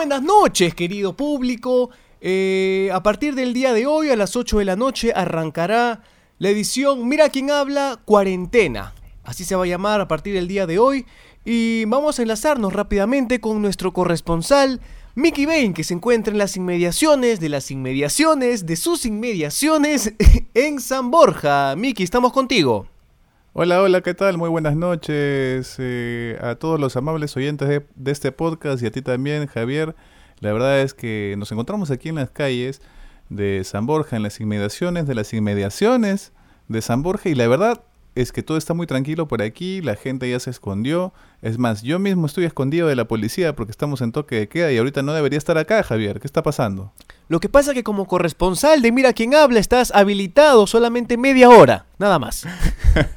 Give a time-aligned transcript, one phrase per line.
[0.00, 1.90] buenas noches, querido público.
[2.22, 6.00] Eh, a partir del día de hoy, a las 8 de la noche, arrancará
[6.38, 8.94] la edición Mira quién habla, cuarentena.
[9.24, 11.04] Así se va a llamar a partir del día de hoy.
[11.44, 14.80] Y vamos a enlazarnos rápidamente con nuestro corresponsal,
[15.16, 20.14] Mickey Bain, que se encuentra en las inmediaciones de las inmediaciones de sus inmediaciones
[20.54, 21.76] en San Borja.
[21.76, 22.86] Mickey, estamos contigo.
[23.52, 24.38] Hola, hola, ¿qué tal?
[24.38, 28.92] Muy buenas noches eh, a todos los amables oyentes de, de, este podcast y a
[28.92, 29.96] ti también, Javier.
[30.38, 32.80] La verdad es que nos encontramos aquí en las calles
[33.28, 36.32] de San Borja, en las inmediaciones de las inmediaciones
[36.68, 37.82] de San Borja y la verdad
[38.14, 41.12] es que todo está muy tranquilo por aquí, la gente ya se escondió.
[41.42, 44.70] Es más, yo mismo estoy escondido de la policía porque estamos en toque de queda
[44.70, 46.20] y ahorita no debería estar acá, Javier.
[46.20, 46.92] ¿Qué está pasando?
[47.30, 51.48] Lo que pasa es que como corresponsal de Mira quién habla estás habilitado solamente media
[51.48, 52.44] hora, nada más.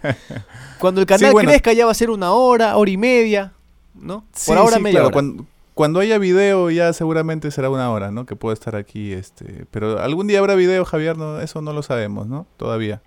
[0.80, 1.49] Cuando el canal sí, bueno.
[1.49, 3.53] crezca ya va a ser una hora, hora y media,
[3.95, 4.23] ¿no?
[4.31, 5.08] Sí, por ahora sí, media claro.
[5.08, 5.13] hora.
[5.13, 8.28] Cuando, cuando, haya video ya seguramente será una hora, ¿no?
[8.28, 9.66] Que puedo estar aquí, este...
[9.72, 12.45] Pero algún día habrá video, Javier, no, eso no lo sabemos, ¿no?
[12.58, 13.02] Todavía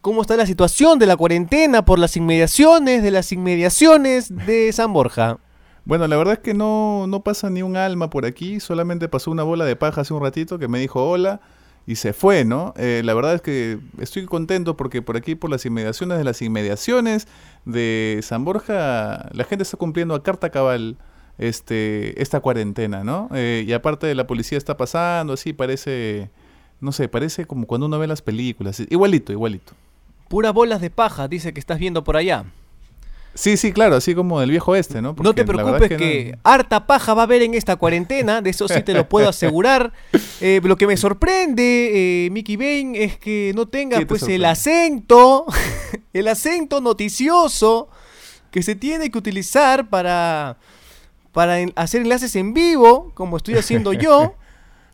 [0.00, 4.94] cómo está la situación de la cuarentena por las inmediaciones de las inmediaciones de San
[4.94, 5.36] Borja.
[5.84, 9.30] Bueno, la verdad es que no, no pasa ni un alma por aquí, solamente pasó
[9.30, 11.40] una bola de paja hace un ratito que me dijo hola
[11.86, 12.74] y se fue, ¿no?
[12.76, 16.42] Eh, la verdad es que estoy contento porque por aquí, por las inmediaciones de las
[16.42, 17.26] inmediaciones
[17.64, 20.98] de San Borja, la gente está cumpliendo a carta cabal
[21.38, 23.28] este, esta cuarentena, ¿no?
[23.34, 26.30] Eh, y aparte la policía está pasando, así parece,
[26.80, 29.72] no sé, parece como cuando uno ve las películas, igualito, igualito.
[30.28, 32.44] Puras bolas de paja, dice que estás viendo por allá.
[33.34, 35.14] Sí, sí, claro, así como del viejo este, ¿no?
[35.14, 36.38] Porque no te preocupes que, que no...
[36.42, 39.92] harta paja va a haber en esta cuarentena, de eso sí te lo puedo asegurar.
[40.42, 44.36] Eh, lo que me sorprende, eh, Mickey Bain, es que no tenga pues sorprende?
[44.36, 45.44] el acento,
[46.14, 47.90] el acento noticioso
[48.50, 50.56] que se tiene que utilizar para,
[51.32, 54.34] para hacer enlaces en vivo, como estoy haciendo yo.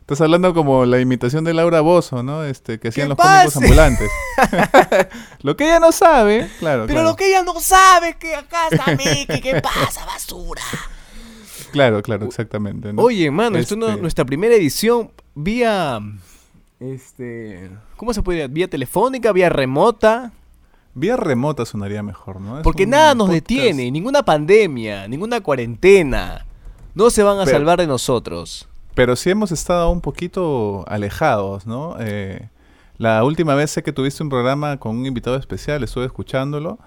[0.07, 2.45] Estás hablando como la imitación de Laura Bozo, ¿no?
[2.45, 4.09] Este, que hacían los cómicos ambulantes.
[5.41, 6.83] lo que ella no sabe, claro.
[6.83, 7.09] Pero claro.
[7.09, 10.61] lo que ella no sabe es que acá está Mickey, ¿qué pasa, basura?
[11.73, 12.93] Claro, claro, exactamente.
[12.93, 13.01] ¿no?
[13.01, 13.73] Oye, mano, este...
[13.75, 15.99] esto es nuestra primera edición vía.
[16.79, 17.69] Este.
[17.97, 18.47] ¿Cómo se puede?
[18.47, 19.33] ¿Vía telefónica?
[19.33, 20.31] ¿Vía remota?
[20.93, 22.59] Vía remota sonaría mejor, ¿no?
[22.59, 23.49] Es Porque nada nos podcast.
[23.49, 26.45] detiene, ninguna pandemia, ninguna cuarentena.
[26.95, 27.57] No se van a Pero...
[27.57, 31.97] salvar de nosotros pero sí hemos estado un poquito alejados, ¿no?
[31.99, 32.49] Eh,
[32.97, 36.79] la última vez sé que tuviste un programa con un invitado especial, estuve escuchándolo.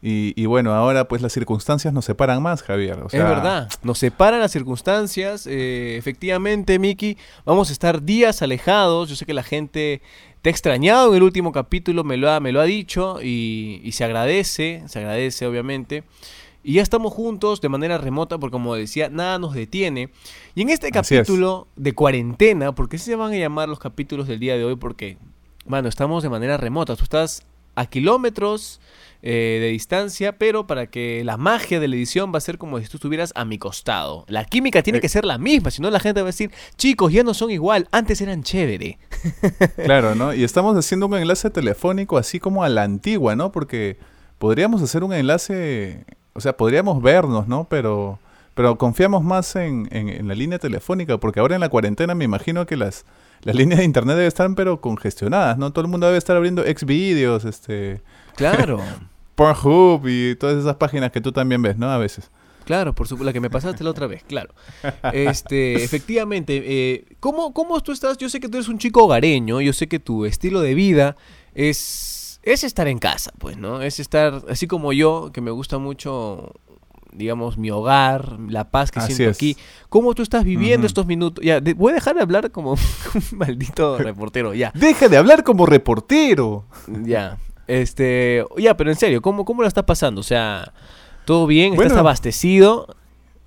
[0.00, 3.00] Y, y, bueno, ahora pues las circunstancias nos separan más, Javier.
[3.00, 3.20] O sea...
[3.20, 5.46] Es verdad, nos separan las circunstancias.
[5.46, 9.10] Eh, efectivamente, Miki, vamos a estar días alejados.
[9.10, 10.00] Yo sé que la gente
[10.40, 13.82] te ha extrañado en el último capítulo, me lo ha, me lo ha dicho y,
[13.84, 16.04] y se agradece, se agradece obviamente.
[16.62, 20.10] Y ya estamos juntos de manera remota porque como decía, nada nos detiene.
[20.54, 24.40] Y en este capítulo de cuarentena, porque así se van a llamar los capítulos del
[24.40, 25.16] día de hoy, porque,
[25.64, 26.96] bueno, estamos de manera remota.
[26.96, 27.46] Tú estás
[27.78, 28.80] a kilómetros
[29.22, 32.80] eh, de distancia, pero para que la magia de la edición va a ser como
[32.80, 34.24] si tú estuvieras a mi costado.
[34.28, 35.00] La química tiene eh.
[35.00, 37.52] que ser la misma, si no la gente va a decir, chicos, ya no son
[37.52, 38.98] igual, antes eran chévere.
[39.84, 40.34] Claro, ¿no?
[40.34, 43.52] Y estamos haciendo un enlace telefónico así como a la antigua, ¿no?
[43.52, 43.96] Porque
[44.38, 46.04] podríamos hacer un enlace
[46.38, 47.66] o sea, podríamos vernos, ¿no?
[47.68, 48.20] Pero,
[48.54, 52.24] pero confiamos más en, en, en, la línea telefónica, porque ahora en la cuarentena me
[52.24, 53.04] imagino que las,
[53.42, 55.72] las líneas de internet deben estar pero congestionadas, ¿no?
[55.72, 58.02] Todo el mundo debe estar abriendo Xvideos, este...
[58.36, 58.80] Claro.
[59.34, 61.90] Pornhub y todas esas páginas que tú también ves, ¿no?
[61.90, 62.30] A veces.
[62.64, 64.54] Claro, por supuesto, la que me pasaste la otra vez, claro.
[65.12, 68.16] Este, efectivamente, eh, ¿cómo, ¿cómo tú estás?
[68.16, 71.16] Yo sé que tú eres un chico hogareño, yo sé que tu estilo de vida
[71.54, 72.17] es
[72.52, 73.82] es estar en casa, pues, ¿no?
[73.82, 76.54] Es estar, así como yo, que me gusta mucho,
[77.12, 79.36] digamos, mi hogar, la paz que así siento es.
[79.36, 79.56] aquí.
[79.88, 80.86] ¿Cómo tú estás viviendo uh -huh.
[80.86, 81.44] estos minutos?
[81.44, 82.72] Ya, de, voy a dejar de hablar como
[83.14, 84.72] un maldito reportero, ya.
[84.74, 86.64] Deja de hablar como reportero.
[86.86, 90.20] Ya, este, ya, pero en serio, ¿cómo, cómo lo estás pasando?
[90.20, 90.72] O sea,
[91.26, 91.74] ¿todo bien?
[91.74, 92.96] ¿Estás bueno, abastecido?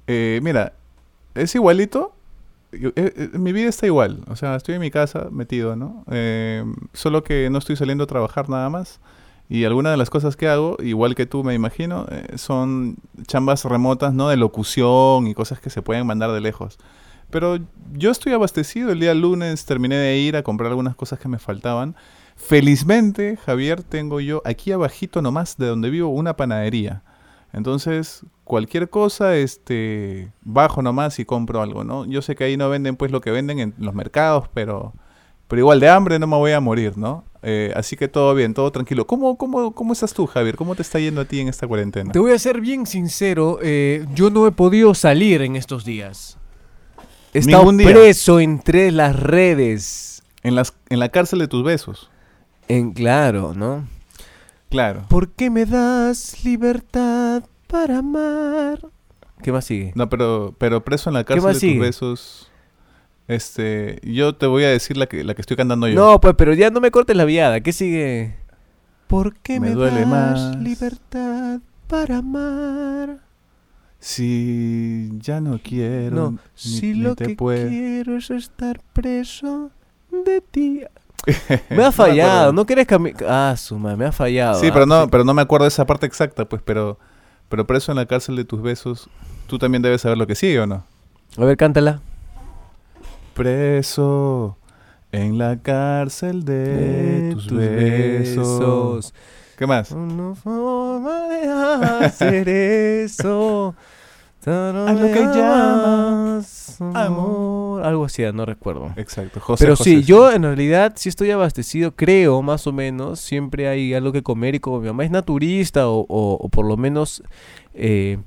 [0.06, 0.74] Eh, mira,
[1.33, 2.13] es igualito
[2.71, 6.03] yo, eh, eh, mi vida está igual, o sea, estoy en mi casa metido, ¿no?
[6.12, 6.63] Eh,
[6.94, 9.00] solo que no estoy saliendo a trabajar nada más.
[9.51, 12.95] Y algunas de las cosas que hago, igual que tú me imagino, eh, son
[13.27, 14.29] chambas remotas, ¿no?
[14.29, 16.77] De locución y cosas que se pueden mandar de lejos.
[17.29, 17.59] Pero
[17.91, 18.91] yo estoy abastecido.
[18.91, 21.97] El día lunes terminé de ir a comprar algunas cosas que me faltaban.
[22.38, 27.03] Felizmente, Javier, tengo yo aquí abajito nomás de donde vivo una panadería.
[27.53, 32.06] Entonces, cualquier cosa, este, bajo nomás y compro algo, ¿no?
[32.06, 34.94] Yo sé que ahí no venden pues lo que venden en los mercados, pero,
[35.48, 37.25] pero igual de hambre no me voy a morir, ¿no?
[37.44, 39.07] Eh, así que todo bien, todo tranquilo.
[39.07, 40.56] ¿Cómo, cómo, ¿Cómo estás tú, Javier?
[40.56, 42.12] ¿Cómo te está yendo a ti en esta cuarentena?
[42.12, 46.38] Te voy a ser bien sincero, eh, yo no he podido salir en estos días.
[47.33, 47.88] He estado día.
[47.88, 50.24] preso entre las redes.
[50.44, 52.09] En, las, en la cárcel de tus besos.
[52.68, 53.86] En claro, ¿no?
[54.71, 55.06] Claro.
[55.09, 58.79] ¿Por qué me das libertad para amar?
[59.44, 59.91] ¿Qué más sigue?
[59.95, 61.73] No, pero, pero preso en la cárcel de sigue?
[61.75, 62.51] tus besos.
[63.27, 65.95] Este, yo te voy a decir la que, la que estoy cantando yo.
[65.95, 67.62] No, pues, pero ya no me cortes la viada.
[67.62, 68.35] ¿Qué sigue?
[69.07, 70.56] ¿Por qué Me me, duele das más.
[70.57, 73.19] libertad para amar?
[74.00, 77.68] Si ya no quiero, No, ni- si ni lo te que puedo.
[77.69, 79.69] quiero es estar preso
[80.25, 80.81] de ti.
[81.69, 82.53] No Me ha fallado, acuerdo.
[82.53, 83.15] ¿no quieres cambiar?
[83.27, 84.59] Ah, suma, me ha fallado.
[84.59, 86.97] Sí, ah, pero no, pero no me acuerdo de esa parte exacta, pues, pero,
[87.50, 89.09] pero preso en la cárcel de tus besos,
[89.47, 90.83] tú también debes saber lo que sigue, ¿o no?
[91.38, 92.01] A ver, cántala.
[93.33, 94.57] Preso
[95.12, 99.13] en la cárcel de, tus, besos.
[99.57, 99.91] ¿Qué más?
[99.91, 102.50] Una forma de hacer
[103.06, 103.75] eso.
[104.45, 107.50] Haz lo que llamas amor.
[107.81, 108.92] Algo así, no recuerdo.
[108.95, 113.19] Exacto, José Pero José, sí, yo en realidad sí estoy abastecido, creo, más o menos.
[113.19, 116.66] Siempre hay algo que comer y como mi mamá es naturista o, o- o por
[116.66, 117.24] lo menos
[117.74, 118.18] eh,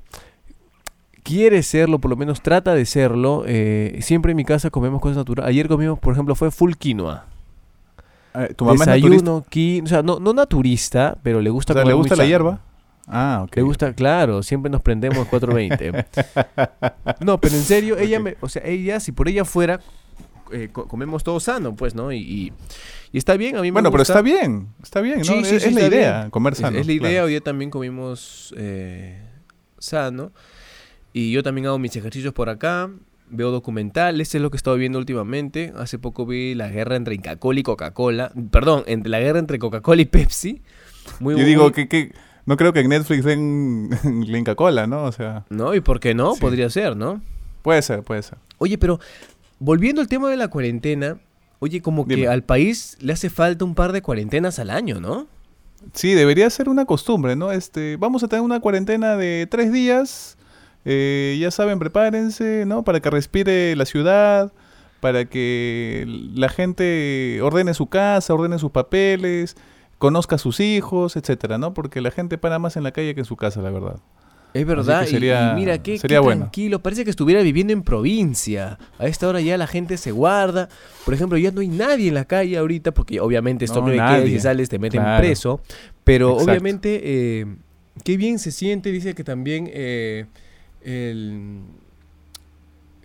[1.23, 5.17] quiere serlo, por lo menos trata de serlo, eh, siempre en mi casa comemos cosas
[5.17, 5.49] naturales.
[5.49, 7.25] Ayer comimos, por ejemplo, fue full quinoa.
[8.33, 9.31] Ah, ¿Tu mamá es naturista?
[9.31, 12.25] Desayuno, o sea, no, no naturista, pero le gusta O sea, comer ¿Le gusta la
[12.25, 12.59] hierba?
[13.07, 13.55] Ah, ok.
[13.57, 16.05] Le gusta, claro, siempre nos prendemos 420.
[17.19, 19.79] no, pero en serio, ella me, o sea, ella, si por ella fuera,
[20.51, 22.11] eh, co- comemos todo sano, pues, ¿no?
[22.11, 22.53] Y, y,
[23.11, 25.23] y está bien, a mí me Bueno, pero está bien, está bien, ¿no?
[25.23, 26.29] Sí, sí, es sí, es la idea, bien.
[26.31, 26.77] comer sano.
[26.77, 27.25] es la idea, claro.
[27.25, 29.21] hoy día también comimos eh,
[29.77, 30.31] sano.
[31.13, 32.89] Y yo también hago mis ejercicios por acá.
[33.29, 35.73] Veo documentales, es lo que he estado viendo últimamente.
[35.77, 38.31] Hace poco vi la guerra entre Inca-Cola y Coca-Cola.
[38.51, 40.61] Perdón, entre la guerra entre Coca-Cola y Pepsi.
[41.19, 42.13] Muy Yo muy- digo que, que
[42.45, 43.89] no creo que en Netflix den
[44.27, 45.03] Inca Cola, ¿no?
[45.03, 45.73] O sea, ¿No?
[45.73, 46.33] ¿Y por qué no?
[46.35, 46.41] Sí.
[46.41, 47.21] Podría ser, ¿no?
[47.61, 48.37] puede ser, puede ser.
[48.59, 48.99] Oye, pero
[49.59, 51.17] volviendo al tema de la cuarentena,
[51.59, 52.27] oye, como que Dime.
[52.27, 55.27] al país le hace falta un par de cuarentenas al año, ¿no?
[55.93, 57.51] Sí, debería ser una costumbre, ¿no?
[57.51, 60.37] Este, vamos a tener una cuarentena de tres días.
[60.85, 62.83] eh, ya saben, prepárense, ¿no?
[62.83, 64.53] Para que respire la ciudad,
[64.99, 66.05] para que
[66.35, 69.55] la gente ordene su casa, ordene sus papeles,
[69.97, 71.73] conozca a sus hijos, etcétera, ¿no?
[71.73, 73.97] Porque la gente para más en la calle que en su casa, la verdad.
[74.53, 76.43] Es verdad, y- mira, qué, sería qué bueno.
[76.43, 78.79] tranquilo, parece que estuviera viviendo en provincia.
[78.99, 80.69] A esta hora ya la gente se guarda.
[81.03, 84.27] Por ejemplo, ya no hay nadie en la calle ahorita, porque obviamente esto No, nadie.
[84.31, 85.21] si sales te meten Claro.
[85.21, 85.59] preso.
[86.05, 86.51] Pero Exacto.
[86.51, 87.45] obviamente, eh,
[88.05, 90.25] qué bien se siente, dice que también eh,
[90.83, 91.59] el...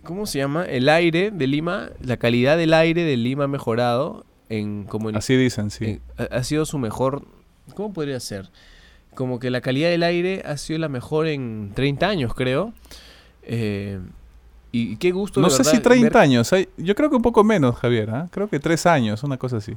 [0.03, 0.63] ¿Cómo se llama?
[0.65, 5.15] El aire de Lima, la calidad del aire de Lima ha mejorado en como en
[5.15, 5.99] Así dicen, sí.
[6.17, 7.23] ha, ha sido su mejor.
[7.75, 8.49] ¿Cómo podría ser?
[9.15, 12.73] Como que la calidad del aire ha sido la mejor en 30 años, creo.
[13.43, 13.99] Eh,
[14.71, 15.41] y qué gusto.
[15.41, 17.75] no de sé verdad, si 30 ver- años, hay- yo creo que un poco menos,
[17.75, 18.27] Javier, ¿ah?
[18.31, 19.73] Creo que tres años, una cosa así.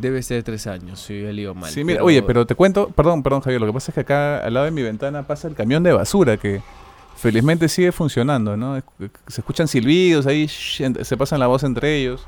[0.00, 1.70] Debe ser 3 años, sí, he leído mal.
[1.70, 4.38] Sí, mira, oye, pero te cuento, perdón, perdón, Javier, lo que pasa es que acá
[4.44, 6.60] al lado de mi ventana pasa el camión de basura que
[7.16, 8.78] felizmente sigue funcionando, ¿no?
[9.28, 12.26] Se escuchan silbidos ahí, se pasan la voz entre ellos.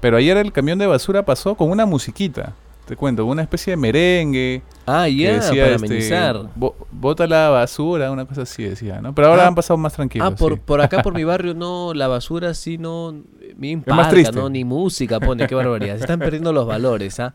[0.00, 2.54] Pero ayer el camión de basura pasó con una musiquita,
[2.86, 6.40] te cuento, una especie de merengue Ah, ya, decía, para este, amenizar.
[6.56, 9.14] "Bo- bota la basura, una cosa así decía, ¿no?
[9.14, 10.26] Pero ahora Ah, han pasado más tranquilos.
[10.32, 10.60] Ah, por, sí.
[10.64, 13.14] por acá, por mi barrio, no, la basura sí no.
[13.60, 14.32] Impacta, triste.
[14.36, 14.48] ¿no?
[14.48, 15.96] Ni música pone, qué barbaridad.
[15.96, 17.34] Se están perdiendo los valores, ¿ah?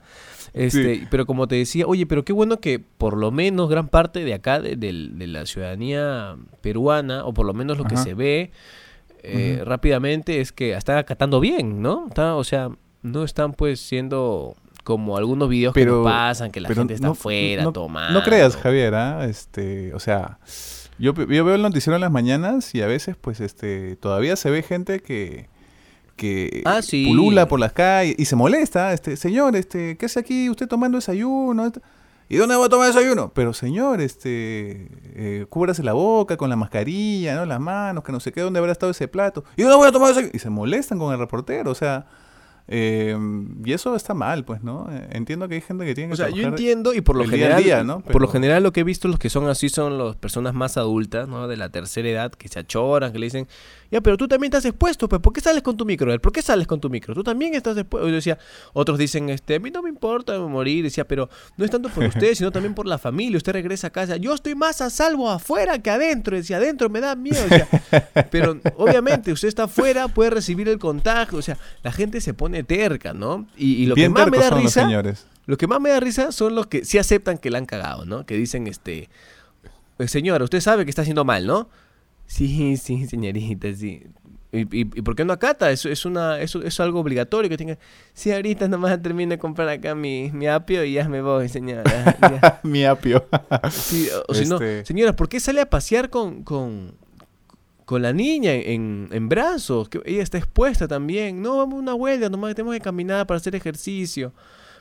[0.54, 4.24] Este, Pero como te decía, oye, pero qué bueno que por lo menos gran parte
[4.24, 8.14] de acá, de, del- de la ciudadanía peruana, o por lo menos lo que se
[8.14, 8.52] ve
[9.28, 12.08] eh, rápidamente, es que están acatando bien, ¿no?
[12.08, 12.70] Está, o sea,
[13.02, 17.10] no están pues siendo como algunos videos que Pero- nos pasan, que la gente está
[17.10, 18.20] afuera no- tomando.
[18.20, 19.26] No creas, Javier, ¿ah?
[19.26, 20.38] este, o sea,
[21.00, 24.62] yo, veo el noticiero en las mañanas y a veces, pues, este, todavía se ve
[24.64, 25.50] gente que,
[26.16, 27.06] que Ah, sí.
[27.08, 30.98] pulula por las calles y se molesta, este, señor, este, ¿qué hace aquí usted tomando
[31.00, 31.72] desayuno?
[32.28, 33.32] ¿Y dónde va a tomar desayuno?
[33.34, 37.46] Pero señor, este, eh, cúbrase la boca con la mascarilla, ¿no?
[37.46, 39.44] Las manos, que no sé qué, ¿dónde habrá estado ese plato?
[39.56, 40.32] ¿Y dónde voy a tomar desayuno?
[40.34, 42.08] Y se molestan con el reportero, o sea,
[42.68, 43.16] eh,
[43.64, 44.88] y eso está mal, pues, ¿no?
[44.92, 47.24] Eh, Entiendo que hay gente que tiene que O sea, yo entiendo y por lo
[47.24, 48.00] día general, día, ¿no?
[48.00, 50.76] por lo general lo que he visto los que son así son las personas más
[50.78, 51.48] adultas, ¿no?
[51.48, 53.48] De la tercera edad que se achoran, que le dicen,
[53.96, 56.20] ya, pero tú también estás expuesto, pues, ¿por qué sales con tu micro?
[56.20, 57.14] ¿Por qué sales con tu micro?
[57.14, 58.10] Tú también estás expuesto.
[58.10, 58.38] Yo decía,
[58.74, 62.04] otros dicen, este, a mí no me importa morir, decía, pero no es tanto por
[62.08, 63.38] ustedes, sino también por la familia.
[63.38, 67.00] Usted regresa a casa, yo estoy más a salvo afuera que adentro, decía, adentro me
[67.00, 67.68] da miedo, decía,
[68.32, 72.64] pero obviamente usted está afuera, puede recibir el contagio, o sea, la gente se pone
[72.64, 73.48] terca, ¿no?
[73.56, 75.26] Y, y lo Bien que más me da risa señores.
[75.46, 78.06] lo que más me da risa son los que sí aceptan que la han cagado,
[78.06, 78.26] ¿no?
[78.26, 79.10] Que dicen, este,
[80.00, 81.70] "Eh, señora, usted sabe que está haciendo mal, ¿no?
[82.28, 84.04] Sí, sí, señorita, sí.
[84.52, 85.70] ¿Y, y, por qué no acata?
[85.70, 87.78] Eso es una eso es algo obligatorio que tenga.
[88.14, 91.84] Sí, ahorita nomás termino de comprar acá mi, mi apio y ya me voy, señora.
[92.64, 93.26] mi apio.
[93.70, 96.94] sí, o, si no, este señora, ¿por qué sale a pasear con, con,
[97.84, 99.90] con la niña en, en, brazos?
[99.90, 101.42] Que ella está expuesta también.
[101.42, 104.32] No, vamos a una huelga, nomás tenemos que caminar para hacer ejercicio.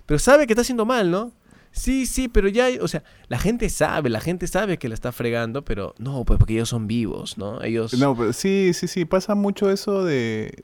[0.06, 1.32] Pero sabe que está haciendo mal, ¿no?
[1.74, 5.10] Sí, sí, pero ya, o sea, la gente sabe, la gente sabe que la está
[5.10, 7.62] fregando, pero no, pues porque ellos son vivos, ¿no?
[7.62, 7.92] Ellos...
[7.94, 10.56] No, pero sí, sí, sí, pasa mucho eso de...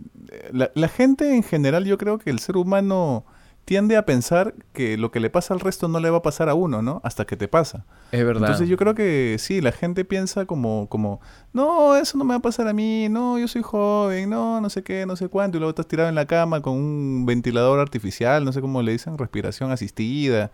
[0.52, 3.24] La, la gente en general, yo creo que el ser humano
[3.64, 6.48] tiende a pensar que lo que le pasa al resto no le va a pasar
[6.48, 7.00] a uno, ¿no?
[7.04, 7.84] Hasta que te pasa.
[8.12, 8.42] Es verdad.
[8.42, 11.20] Entonces yo creo que sí, la gente piensa como, como,
[11.52, 14.70] no, eso no me va a pasar a mí, no, yo soy joven, no, no
[14.70, 17.80] sé qué, no sé cuánto, y luego estás tirado en la cama con un ventilador
[17.80, 20.52] artificial, no sé cómo le dicen, respiración asistida.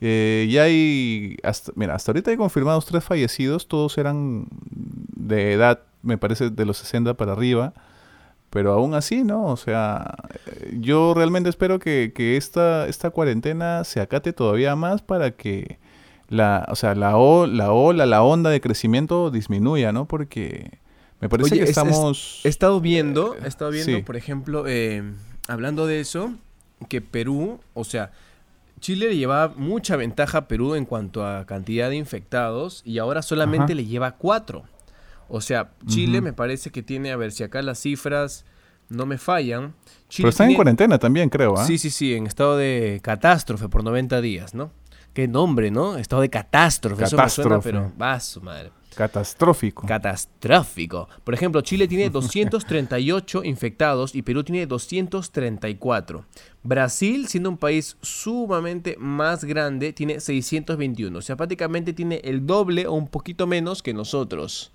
[0.00, 5.80] Eh, y hay, hasta, mira, hasta ahorita hay confirmados tres fallecidos, todos eran de edad,
[6.02, 7.72] me parece, de los 60 para arriba,
[8.50, 9.46] pero aún así, ¿no?
[9.46, 10.14] O sea,
[10.46, 15.78] eh, yo realmente espero que, que esta, esta cuarentena se acate todavía más para que
[16.28, 20.06] la, o sea, la, o, la ola, la onda de crecimiento disminuya, ¿no?
[20.06, 20.78] Porque
[21.20, 22.40] me parece que estamos...
[22.44, 25.02] he estado viendo, he estado viendo, por ejemplo, eh,
[25.48, 26.32] hablando de eso,
[26.88, 28.12] que Perú, o sea,
[28.80, 33.22] Chile le lleva mucha ventaja a Perú en cuanto a cantidad de infectados y ahora
[33.22, 34.64] solamente le lleva cuatro.
[35.28, 38.44] O sea, Chile me parece que tiene, a ver si acá las cifras
[38.88, 39.74] no me fallan.
[40.16, 41.56] Pero están en cuarentena también, creo.
[41.58, 41.64] ¿ah?
[41.64, 44.70] Sí, sí, sí, en estado de catástrofe por 90 días, ¿no?
[45.12, 45.96] Qué nombre, ¿no?
[45.96, 47.02] Estado de catástrofe.
[47.02, 47.26] catástrofe.
[47.26, 48.70] Eso me suena, pero va su madre.
[48.96, 49.86] Catastrófico.
[49.86, 51.08] Catastrófico.
[51.22, 56.24] Por ejemplo, Chile tiene 238 infectados y Perú tiene 234.
[56.62, 61.18] Brasil, siendo un país sumamente más grande, tiene 621.
[61.18, 64.72] O sea, prácticamente tiene el doble o un poquito menos que nosotros.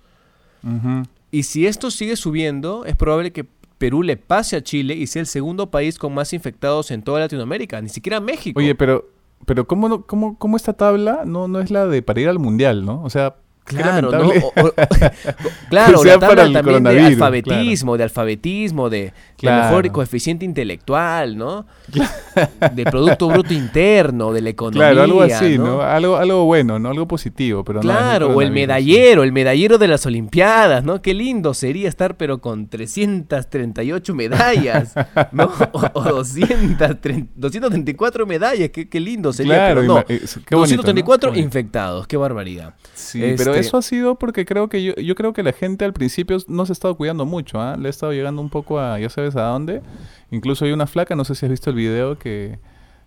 [1.32, 3.44] Y si esto sigue subiendo, es probable que
[3.78, 7.18] Perú le pase a Chile y sea el segundo país con más infectados en toda
[7.18, 8.60] Latinoamérica, ni siquiera México.
[8.60, 9.08] Oye, pero,
[9.44, 12.84] pero ¿cómo, cómo, cómo esta tabla no, no es la de para ir al Mundial,
[12.84, 13.02] ¿no?
[13.02, 14.30] O sea, Claro, ¿no?
[15.70, 21.66] claro, la tabla también de alfabetismo, de alfabetismo, de, mejor coeficiente intelectual, ¿no?
[22.74, 24.90] de Producto Bruto Interno, de la economía.
[24.90, 25.80] Claro, algo así, ¿no?
[25.80, 26.90] Algo, algo bueno, ¿no?
[26.90, 31.00] Algo positivo, pero Claro, o el medallero, el medallero de las Olimpiadas, ¿no?
[31.00, 34.94] Qué lindo sería estar, pero con 338 medallas,
[35.30, 35.52] ¿no?
[35.72, 40.04] O, 234 medallas, qué, qué lindo sería, pero no.
[40.50, 42.74] 234 infectados, qué barbaridad.
[42.94, 45.84] Sí, pero este, eso ha sido porque creo que yo, yo creo que la gente
[45.84, 47.76] al principio no se ha estado cuidando mucho, ¿ah?
[47.76, 49.82] Le ha estado llegando un poco a, ya sabes a dónde.
[50.30, 52.58] Incluso hay una flaca, no sé si has visto el video, que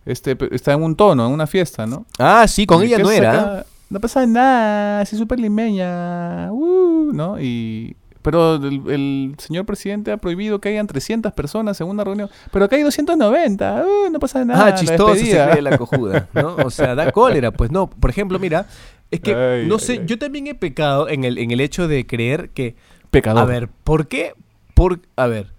[0.05, 2.05] este, está en un tono, en una fiesta, ¿no?
[2.19, 3.65] Ah, sí, con ella no era.
[3.89, 7.39] no pasa nada, así súper limeña, uh, ¿no?
[7.41, 7.95] Y,
[8.25, 12.27] pero el, señor presidente ha prohibido que hayan 300 personas en una reunión.
[12.51, 13.86] Pero acá hay 290.
[13.86, 14.65] Uh, no pasa nada.
[14.65, 16.55] Ah, chistoso se la cojuda, ¿no?
[16.55, 17.51] O sea, da cólera.
[17.51, 17.88] Pues no.
[17.88, 18.65] Por ejemplo, mira,
[19.12, 22.50] es que, no sé, yo también he pecado en el, en el hecho de creer
[22.50, 22.75] que...
[23.12, 23.44] Pecador.
[23.44, 24.34] A ver, ¿por qué?
[24.74, 25.53] Por, a ver,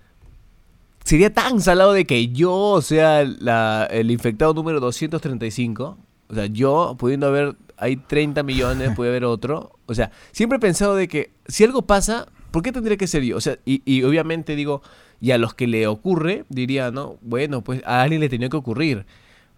[1.04, 5.98] sería tan salado de que yo sea el infectado número 235.
[6.30, 9.78] O sea, yo pudiendo haber, hay 30 millones, puede haber otro.
[9.86, 13.22] O sea, siempre he pensado de que si algo pasa, ¿por qué tendría que ser
[13.22, 13.36] yo?
[13.36, 14.82] O sea, y, y obviamente digo,
[15.20, 18.56] y a los que le ocurre, diría, no, bueno, pues a alguien le tenía que
[18.56, 19.06] ocurrir.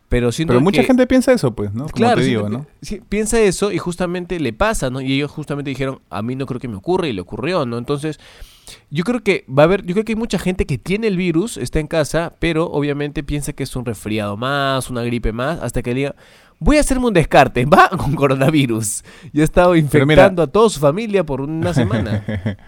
[0.09, 1.85] Pero, Pero mucha gente piensa eso, pues, ¿no?
[1.85, 2.67] Como claro, te digo, ¿no?
[3.11, 5.03] piensa eso y justamente le pasa, ¿no?
[5.03, 7.77] Y ellos justamente dijeron, a mí no creo que me ocurra y le ocurrió, ¿no?
[7.77, 8.19] Entonces,
[8.91, 11.19] yo creo que va a haber, yo creo que hay mucha gente que tiene el
[11.19, 15.61] virus, está en casa, pero obviamente piensa que es un resfriado más, una gripe más,
[15.61, 16.15] hasta que diga,
[16.59, 19.05] voy a hacerme un descarte, va con coronavirus.
[19.33, 22.25] Y ha estado infectando a toda su familia por una semana.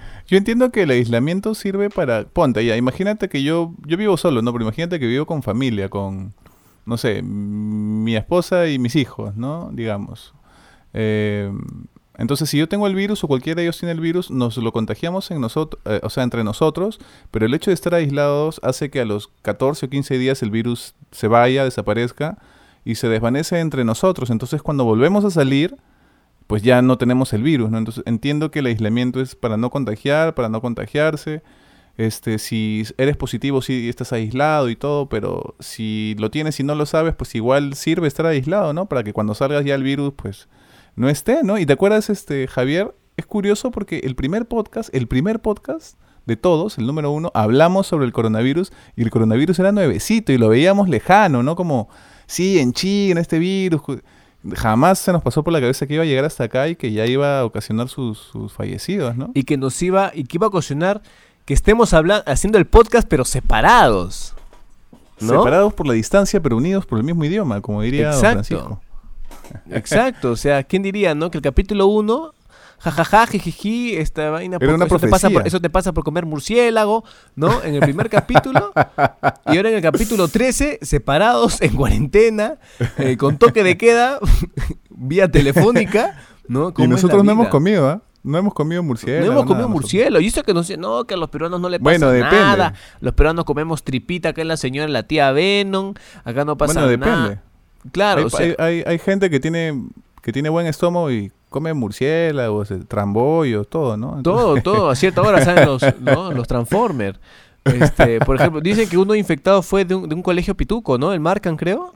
[0.27, 4.43] yo entiendo que el aislamiento sirve para, ponte ya, imagínate que yo, yo vivo solo,
[4.43, 4.53] ¿no?
[4.53, 6.35] Pero imagínate que vivo con familia, con
[6.91, 9.71] no sé, mi esposa y mis hijos, ¿no?
[9.73, 10.35] Digamos.
[10.93, 11.53] Eh,
[12.19, 14.73] entonces, si yo tengo el virus o cualquiera de ellos tiene el virus, nos lo
[14.73, 16.99] contagiamos en nosotros, eh, o sea, entre nosotros,
[17.31, 20.51] pero el hecho de estar aislados hace que a los 14 o 15 días el
[20.51, 22.39] virus se vaya, desaparezca
[22.85, 24.31] y se desvanece entre nosotros.
[24.31, 25.77] Entonces, cuando volvemos a salir,
[26.49, 27.79] pues ya no tenemos el virus, ¿no?
[27.79, 31.45] Entonces, entiendo que el aislamiento es para no contagiar, para no contagiarse.
[31.97, 36.75] Este, si eres positivo, si estás aislado y todo, pero si lo tienes y no
[36.75, 38.87] lo sabes, pues igual sirve estar aislado, ¿no?
[38.87, 40.49] Para que cuando salgas ya el virus, pues
[40.97, 41.59] no esté, ¿no?
[41.59, 46.37] Y te acuerdas, este, Javier, es curioso porque el primer podcast, el primer podcast de
[46.37, 50.49] todos, el número uno, hablamos sobre el coronavirus y el coronavirus era nuevecito y lo
[50.49, 51.57] veíamos lejano, ¿no?
[51.57, 51.89] Como,
[52.27, 53.83] sí, en China, este virus.
[54.55, 56.93] jamás se nos pasó por la cabeza que iba a llegar hasta acá y que
[56.93, 59.31] ya iba a ocasionar sus, sus fallecidos, ¿no?
[59.35, 61.03] Y que nos iba, y que iba a ocasionar
[61.45, 64.35] que estemos hablando, haciendo el podcast, pero separados.
[65.21, 65.39] ¿no?
[65.39, 68.45] Separados por la distancia, pero unidos por el mismo idioma, como diría don Exacto.
[68.45, 68.81] Francisco.
[69.71, 71.31] Exacto, o sea, ¿quién diría, no?
[71.31, 72.33] Que el capítulo 1,
[72.79, 74.59] jajaja, jijiji, esta vaina...
[74.61, 77.05] Era una eso, te pasa por, eso te pasa por comer murciélago,
[77.35, 77.63] ¿no?
[77.63, 78.73] En el primer capítulo,
[79.47, 82.59] y ahora en el capítulo 13, separados, en cuarentena,
[82.99, 84.21] eh, con toque de queda,
[84.91, 86.17] vía telefónica,
[86.47, 86.71] ¿no?
[86.71, 88.03] Y ¿Cómo es la nosotros no hemos comido, ¿ah?
[88.23, 89.27] No hemos comido murciélago.
[89.27, 90.21] No hemos comido murciélago.
[90.23, 92.37] Y eso que no sé, no, que a los peruanos no le pasa Bueno, depende.
[92.37, 92.75] nada.
[93.01, 97.07] Los peruanos comemos tripita, acá en la señora, la tía Venom, acá no pasa Bueno,
[97.07, 97.23] nada.
[97.29, 97.43] depende.
[97.93, 99.83] Claro, hay, o sea, hay- hay- hay gente que tiene,
[100.21, 104.19] que tiene buen estómago y come murciélagos, eh, trambollos, todo, ¿no?
[104.19, 106.31] Entonces- Todo, todo, a cierta hora salen los, ¿no?
[106.33, 107.19] los Transformers.
[107.65, 111.13] Este, por ejemplo, dicen que uno infectado fue de un, de un colegio pituco, ¿no?
[111.13, 111.95] El Marcan, creo.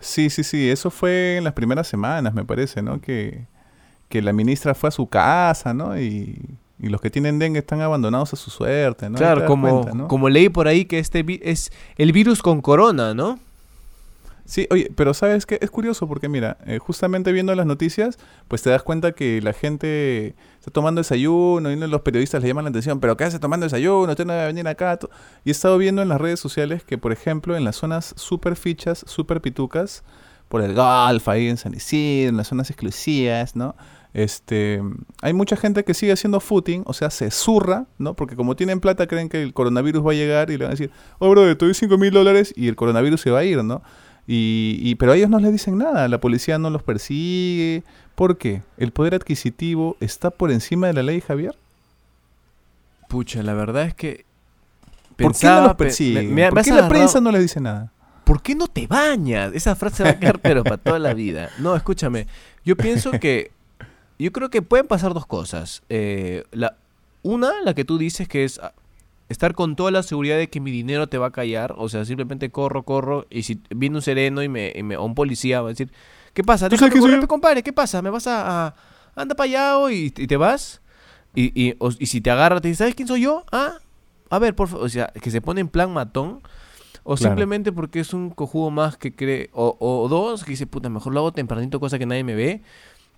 [0.00, 0.68] Sí, sí, sí.
[0.70, 3.00] Eso fue en las primeras semanas, me parece, ¿no?
[3.00, 3.46] Que,
[4.12, 5.98] que la ministra fue a su casa, ¿no?
[5.98, 6.38] Y,
[6.78, 9.16] y los que tienen dengue están abandonados a su suerte, ¿no?
[9.16, 10.06] Claro, como, cuenta, ¿no?
[10.06, 13.38] como leí por ahí que este vi- es el virus con corona, ¿no?
[14.44, 15.56] Sí, oye, pero ¿sabes qué?
[15.62, 19.54] Es curioso porque, mira, eh, justamente viendo las noticias, pues te das cuenta que la
[19.54, 23.64] gente está tomando desayuno y los periodistas le llaman la atención, pero ¿qué hace tomando
[23.64, 24.10] desayuno?
[24.12, 24.98] Usted no debe venir acá.
[24.98, 25.08] to-".
[25.44, 28.56] Y he estado viendo en las redes sociales que, por ejemplo, en las zonas super
[28.56, 30.02] fichas, super pitucas,
[30.48, 33.74] por el Golf, ahí en San Isidro, en las zonas exclusivas, ¿no?
[34.14, 34.82] Este,
[35.22, 38.14] hay mucha gente que sigue haciendo footing, o sea, se zurra, ¿no?
[38.14, 40.74] Porque como tienen plata, creen que el coronavirus va a llegar y le van a
[40.74, 43.64] decir, oh, bro, te doy 5 mil dólares y el coronavirus se va a ir,
[43.64, 43.82] ¿no?
[44.26, 47.82] Y, y- pero a ellos no les dicen nada, la policía no los persigue.
[48.14, 48.62] ¿Por qué?
[48.76, 51.56] ¿El poder adquisitivo está por encima de la ley, Javier?
[53.08, 54.24] Pucha, la verdad es que.
[55.16, 55.76] ¿Por qué no los
[56.14, 57.92] me- ¿Por qué la prensa no les dice nada?
[58.24, 59.52] ¿Por qué no te bañas?
[59.54, 61.50] Esa frase va a quedar pero para toda la vida.
[61.58, 62.26] No, escúchame.
[62.64, 63.50] Yo pienso que...
[64.22, 65.82] Yo creo que pueden pasar dos cosas.
[65.88, 66.76] Eh, la,
[67.22, 68.72] una, la que tú dices que es ah,
[69.28, 71.74] estar con toda la seguridad de que mi dinero te va a callar.
[71.78, 73.26] O sea, simplemente corro, corro.
[73.30, 75.90] Y si viene un sereno y me, y me- o un policía va a decir...
[76.34, 76.68] ¿Qué pasa?
[76.70, 77.28] ¿Tú sabes quién soy yo?
[77.28, 77.62] compadre.
[77.62, 78.00] ¿Qué pasa?
[78.02, 78.66] ¿Me vas a...
[78.68, 78.74] a-
[79.14, 80.80] anda para allá o y, y te vas?
[81.34, 83.44] Y, y, o- y si te agarra, te dice, ¿sabes quién soy yo?
[83.52, 83.74] Ah,
[84.30, 84.86] a ver, por favor.
[84.86, 86.40] O sea, que se pone en plan matón.
[87.04, 87.30] O Claro.
[87.32, 89.50] simplemente porque es un cojudo más que cree.
[89.52, 92.62] O, o dos, que dice, puta, mejor lo hago tempranito, cosa que nadie me ve.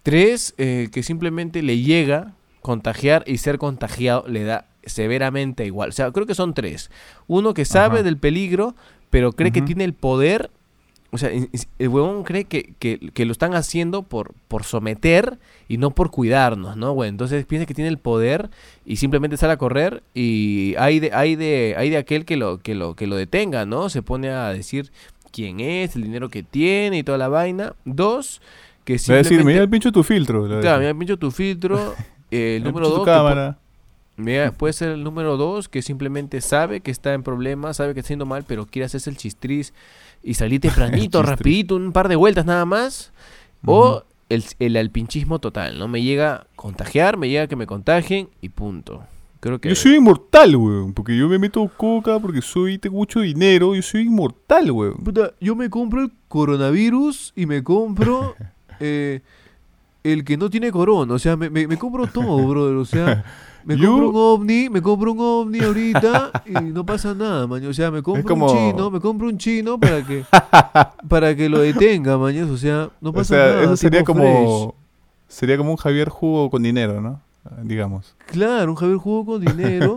[0.04, 5.88] Tres, eh, que simplemente le llega contagiar y ser contagiado le da severamente igual.
[5.88, 6.90] O sea, creo que son tres.
[7.26, 8.02] Uno que sabe Ajá.
[8.04, 8.76] del peligro,
[9.10, 10.50] pero cree que tiene el poder.
[11.10, 15.38] O sea, el huevón cree que, que- que lo están haciendo por, por someter
[15.68, 17.08] y no por cuidarnos, ¿no, güey?
[17.08, 18.50] Entonces piensa que tiene el poder
[18.84, 22.58] y simplemente sale a correr y hay de, hay de, hay de aquel que lo,
[22.58, 23.88] que lo, que lo detenga, ¿no?
[23.90, 24.90] Se pone a decir
[25.32, 27.74] quién es, el dinero que tiene y toda la vaina.
[27.84, 28.42] Dos,
[28.84, 29.44] que Va a decir, simplemente...
[29.44, 30.46] mira el pincho tu filtro.
[30.60, 31.94] Claro, mira, pincho tu filtro.
[32.30, 33.58] eh, el número pincho dos, tu que pu- cámara.
[34.16, 38.00] Mira, puede ser el número dos que simplemente sabe que está en problemas, sabe que
[38.00, 39.72] está haciendo mal, pero quiere hacerse el chistriz
[40.22, 43.12] y salir tempranito, rapidito, un par de vueltas nada más.
[43.66, 45.88] O el, el alpinchismo total, ¿no?
[45.88, 49.02] Me llega a contagiar, me llega a que me contagien y punto.
[49.40, 49.68] Creo que...
[49.70, 50.94] Yo soy inmortal, weón.
[50.94, 53.74] Porque yo me meto coca, porque soy, tengo mucho dinero.
[53.74, 54.96] Yo soy inmortal, weón.
[55.04, 58.34] Puta, yo me compro el coronavirus y me compro
[58.80, 59.20] eh,
[60.02, 61.14] el que no tiene corona.
[61.14, 62.76] O sea, me, me- me compro todo, brother.
[62.76, 63.24] O sea,
[63.64, 67.64] me compro un ovni, me compro un ovni ahorita y no pasa nada, man.
[67.66, 70.24] O sea, me compro como- un chino, me compro un chino para que
[71.08, 72.52] para que lo detenga, mañana.
[72.52, 73.62] O sea, no O pasa sea, nada.
[73.64, 74.74] eso sería como...
[75.26, 77.20] Sería como un Javier jugo con dinero, ¿no?
[77.62, 78.14] Digamos.
[78.26, 79.96] Claro, un Javier jugo con dinero,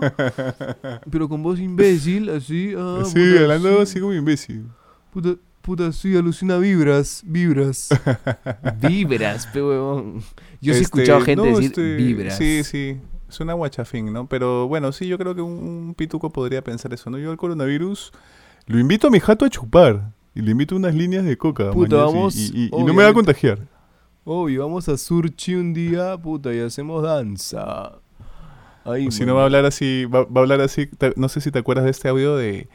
[1.09, 2.73] pero con voz imbécil, así.
[2.77, 3.81] Ah, sí, puta, hablando sí.
[3.83, 4.65] así como imbécil.
[5.13, 5.35] Puta,
[5.67, 7.89] puta, sí, alucina vibras, vibras.
[8.81, 10.21] vibras, pe huevón.
[10.61, 12.37] Yo sí he Este, escuchado gente no, decir este, vibras.
[12.37, 12.97] Sí, sí.
[13.29, 14.27] Es una guachafín, ¿no?
[14.27, 15.51] Pero bueno, sí, yo creo que un,
[15.87, 17.17] un pituco podría pensar eso, ¿no?
[17.17, 18.13] Yo al coronavirus
[18.67, 20.13] lo invito a mi jato a chupar.
[20.33, 21.71] Y le invito unas líneas de coca.
[21.71, 23.59] Puta, vamos, y, y- y no me va a contagiar.
[24.23, 27.93] Obvio, vamos a Surchi un día, puta, y hacemos danza.
[28.85, 31.27] Ahí, O si no va a hablar así, va, va a hablar así, te- no
[31.27, 32.69] sé si te acuerdas de este audio de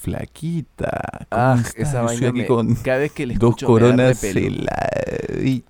[0.00, 0.90] Flaquita.
[1.28, 5.64] ¿cómo Ah, esa vaina me- con cada vez que le dos escucho da coronas heladitas.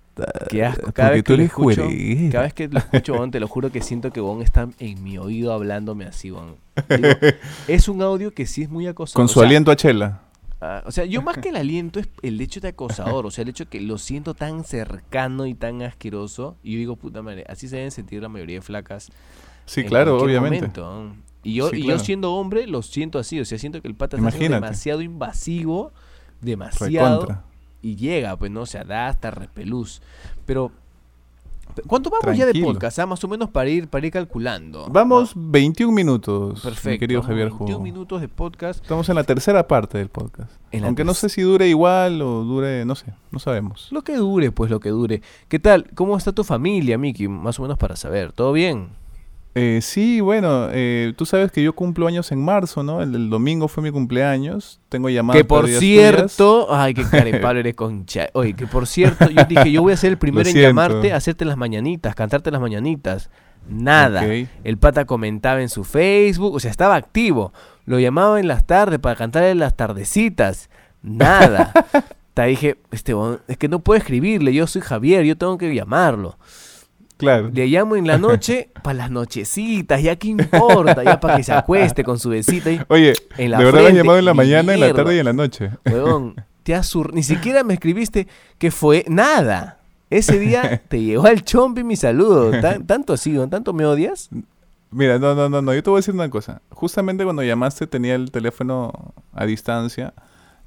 [0.51, 1.87] Qué asco, cada vez tú que eres escucho.
[2.33, 5.03] Cada vez que lo escucho, weón, te lo juro que siento que Gon está en
[5.05, 6.29] mi oído hablándome así.
[6.31, 6.57] Digo,
[7.69, 9.15] es un audio que sí es muy acosador.
[9.17, 10.23] Con o su sea, aliento a chela.
[10.61, 13.43] ah, o sea, yo más que el aliento es el hecho de acosador, o sea,
[13.43, 16.57] el hecho que lo siento tan cercano y tan asqueroso.
[16.65, 19.11] Y yo digo, puta madre, así se deben sentir la mayoría de flacas.
[19.67, 20.67] Sí, en claro, obviamente.
[20.81, 21.15] momento.
[21.45, 23.95] Y yo, Sí, y yo siendo hombre, lo siento así, o sea, siento que el
[23.95, 24.55] pata Imagínate.
[24.55, 25.93] demasiado invasivo,
[26.41, 27.21] demasiado.
[27.23, 27.45] Recontra.
[27.83, 30.03] y llega, pues no, o sea, da hasta repelús.
[30.47, 30.73] Pero,
[31.87, 32.99] ¿cuánto vamos ya de podcast?
[32.99, 33.07] ah?
[33.07, 34.89] Más o menos para ir, para ir calculando.
[34.91, 36.91] Vamos 21 minutos, Perfecto.
[36.91, 37.85] mi querido Javier 21 Jugo.
[37.85, 38.83] minutos de podcast.
[38.83, 40.51] Estamos en la tercera parte del podcast.
[40.83, 43.89] Aunque no sé si dure igual o dure, no sé, no sabemos.
[43.93, 45.23] Lo que dure, pues lo que dure.
[45.49, 45.89] ¿Qué tal?
[45.95, 47.29] ¿Cómo está tu familia, Miki?
[47.29, 48.33] Más o menos para saber.
[48.33, 48.89] ¿Todo bien?
[49.55, 53.03] Eh, sí, bueno, eh, tú sabes que yo cumplo años en marzo, ¿no?
[53.03, 54.81] El, el domingo fue mi cumpleaños.
[54.89, 58.29] Tengo llamadas Que por cierto, ay, qué carepalo eres concha.
[58.35, 61.45] Oye, que por cierto, yo dije, yo voy a ser el primero en llamarte, hacerte
[61.45, 63.31] las mañanitas, cantarte las mañanitas.
[63.69, 64.25] Nada.
[64.65, 67.53] El pata comentaba en su Facebook, o sea, estaba activo.
[67.85, 70.71] Lo llamaba en las tardes para cantarle las tardecitas.
[71.03, 71.73] Nada.
[72.35, 73.15] Te dije, este,
[73.49, 76.39] es que no puedo escribirle, yo soy Javier, yo tengo que llamarlo.
[77.19, 77.51] Claro.
[77.53, 81.53] Le llamo en la noche para las nochecitas, ya qué importa, ya para que se
[81.53, 84.73] acueste con su besita y Oye, en la de verdad frente, llamado en la mañana,
[84.75, 85.71] en la tarde y en la noche.
[85.85, 88.27] Huevón, te has sur- Ni siquiera me escribiste
[88.59, 89.81] que fue nada.
[90.11, 92.51] Ese día te llegó al chompi mi saludo.
[92.61, 93.37] Tan- tanto así.
[93.51, 94.31] ¿Tanto me odias?
[94.91, 96.63] Mira, no, no, no, no, yo te voy a decir una cosa.
[96.71, 100.15] Justamente cuando llamaste tenía el teléfono a distancia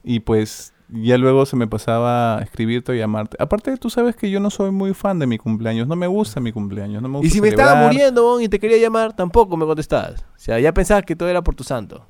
[0.03, 3.37] y pues ya luego se me pasaba a escribirte o llamarte.
[3.39, 6.39] Aparte, tú sabes que yo no soy muy fan de mi cumpleaños, no me gusta
[6.39, 8.77] mi cumpleaños, no me Y gusta si me estaba celebrar, muriendo huevón, y te quería
[8.77, 10.21] llamar, tampoco me contestabas.
[10.21, 12.05] O sea, ya pensabas que todo era por tu santo.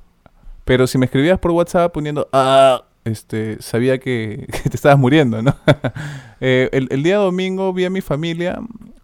[0.64, 5.42] Pero si me escribías por WhatsApp poniendo, ah, este, sabía que, que te estabas muriendo,
[5.42, 5.54] ¿no?
[6.44, 8.58] Eh, el, el día domingo vi a mi familia,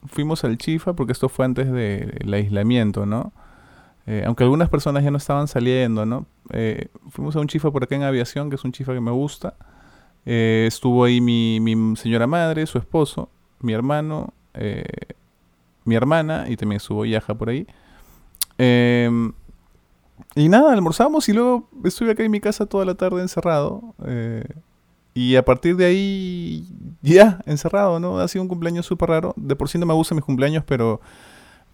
[0.09, 3.33] fuimos al Chifa, porque esto fue antes del aislamiento, ¿no?
[4.11, 6.25] Eh, aunque algunas personas ya no estaban saliendo, ¿no?
[6.51, 9.11] Eh, fuimos a un Chifa por acá en aviación, que es un Chifa que me
[9.11, 9.55] gusta.
[10.25, 13.29] Eh, estuvo ahí mi, mi señora madre, su esposo,
[13.61, 14.85] mi hermano, eh,
[15.85, 17.67] mi hermana, y también estuvo Yaja por ahí.
[18.57, 19.33] Em,
[20.35, 23.95] y nada, almorzamos y luego estuve acá en mi casa toda la tarde encerrado.
[24.07, 24.45] eh,
[25.15, 26.65] y a partir de ahí,
[27.03, 28.21] ya, encerrado, ¿no?
[28.21, 29.35] Ha sido un cumpleaños súper raro.
[29.37, 31.01] De por sí no me gustan mis cumpleaños, pero...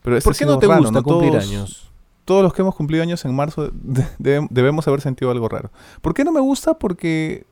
[0.03, 1.91] pero este ¿Por qué no te raro, gusta cumplir Todos- años?
[2.25, 5.71] Todos los que hemos cumplido años en marzo de- debe- debemos haber sentido algo raro.
[6.01, 6.75] ¿Por qué no me gusta?
[6.79, 7.47] Porque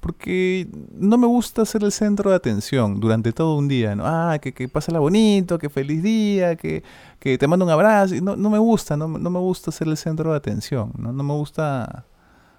[0.00, 4.04] porque no me gusta ser el centro de atención durante todo un día, ¿no?
[4.06, 6.82] Ah, que, que pásala bonito, que feliz día, que,
[7.18, 8.14] que te mando un abrazo.
[8.20, 11.10] No, no me gusta, no, no me gusta ser el centro de atención, ¿no?
[11.12, 12.04] No me gusta...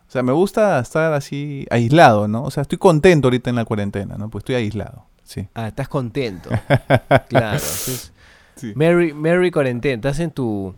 [0.08, 2.44] O sea, me gusta estar así aislado, ¿no?
[2.44, 4.30] O sea, estoy contento ahorita en la cuarentena, ¿no?
[4.30, 5.48] Pues estoy aislado, sí.
[5.54, 6.50] Ah, estás contento.
[7.30, 7.58] claro.
[7.58, 8.12] entonces,
[8.56, 8.72] Sí.
[8.76, 9.96] Merry, Merry Quarantine.
[9.96, 10.74] Estás en tu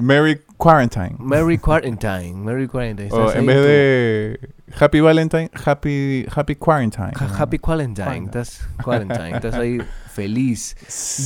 [0.00, 1.16] Merry Quarantine.
[1.18, 2.34] Merry Quarantine.
[2.44, 3.08] Merry Quarantine.
[3.12, 7.10] O en vez de Happy Valentine, Happy, happy Quarantine.
[7.36, 8.24] Happy Quarantine.
[8.26, 9.36] Estás quarantine.
[9.36, 9.78] Estás ahí
[10.12, 10.76] feliz.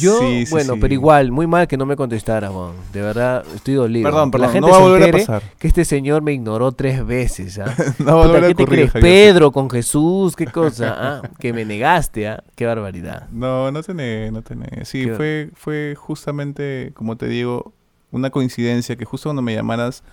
[0.00, 0.78] Yo, Sí, sí, bueno, sí.
[0.80, 2.72] pero igual, muy mal que no me contestara, Juan.
[2.92, 4.04] De verdad, estoy dolido.
[4.08, 5.42] Perdón, Que la perdón, gente no va a volver a pasar.
[5.58, 7.58] que este señor me ignoró tres veces.
[7.58, 7.74] ¿ah?
[7.98, 9.02] No va a volver a ¿Qué te ocurrir, crees?
[9.04, 10.94] Pedro con Jesús, qué cosa.
[10.98, 11.22] ¿ah?
[11.38, 12.42] Que me negaste, ¿ah?
[12.54, 13.28] Qué barbaridad.
[13.32, 14.84] No, no te negué, no te negué.
[14.86, 17.72] Sí, Qué- fue, fue justamente, como te digo,
[18.12, 20.04] una coincidencia que justo cuando me llamaras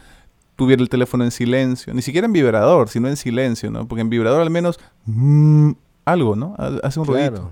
[0.56, 1.94] tuviera el teléfono en silencio.
[1.94, 3.88] Ni siquiera en vibrador, sino en silencio, ¿no?
[3.88, 5.72] Porque en vibrador al menos mm,
[6.06, 6.56] algo, ¿no?
[6.58, 7.06] Ha- Hace un.
[7.06, 7.52] Claro.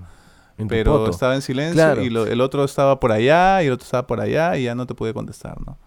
[0.56, 1.10] Tu Pero poto.
[1.12, 2.02] estaba en silencio Claro.
[2.02, 4.74] y lo- el otro estaba por allá y el otro estaba por allá y ya
[4.74, 5.78] no te pude contestar, ¿no?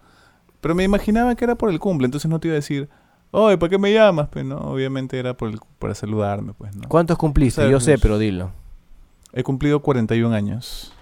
[0.62, 2.88] Pero me imaginaba que era por el cumple, entonces no te iba a decir,
[3.32, 4.28] oye, ¿para qué me llamas?
[4.30, 6.88] Pues no, obviamente era por el- para saludarme, pues, ¿no?
[6.88, 7.68] ¿Cuántos cumpliste?
[7.70, 8.00] Yo sé, Sabemos.
[8.02, 8.50] pero dilo.
[9.34, 10.92] He cumplido 41 años.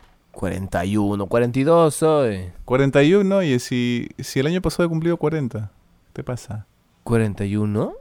[0.45, 2.47] 41, 42 soy.
[2.65, 6.65] 41, y si, si el año pasado he cumplido 40, ¿qué te pasa?
[7.05, 7.93] 41.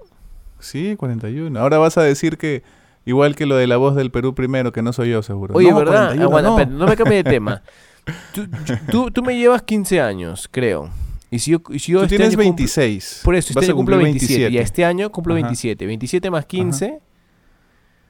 [0.60, 1.60] Sí, 41.
[1.60, 2.64] Ahora vas a decir que,
[3.04, 5.54] igual que lo de la voz del Perú primero, que no soy yo, seguro.
[5.54, 6.16] Oye, No, ¿verdad?
[6.16, 6.58] 41, Aguanta, no.
[6.60, 7.62] espera, no me cambie de tema.
[8.34, 8.48] Tú,
[8.90, 10.90] tú, tú me llevas 15 años, creo.
[11.30, 13.22] Y si yo, y si yo Tú este tienes año cumplo- 26.
[13.26, 14.50] por eso, este año cumplo cumplir 27.
[14.52, 15.42] Y este año cumplo Ajá.
[15.44, 15.86] 27.
[15.86, 17.02] 27 más 15,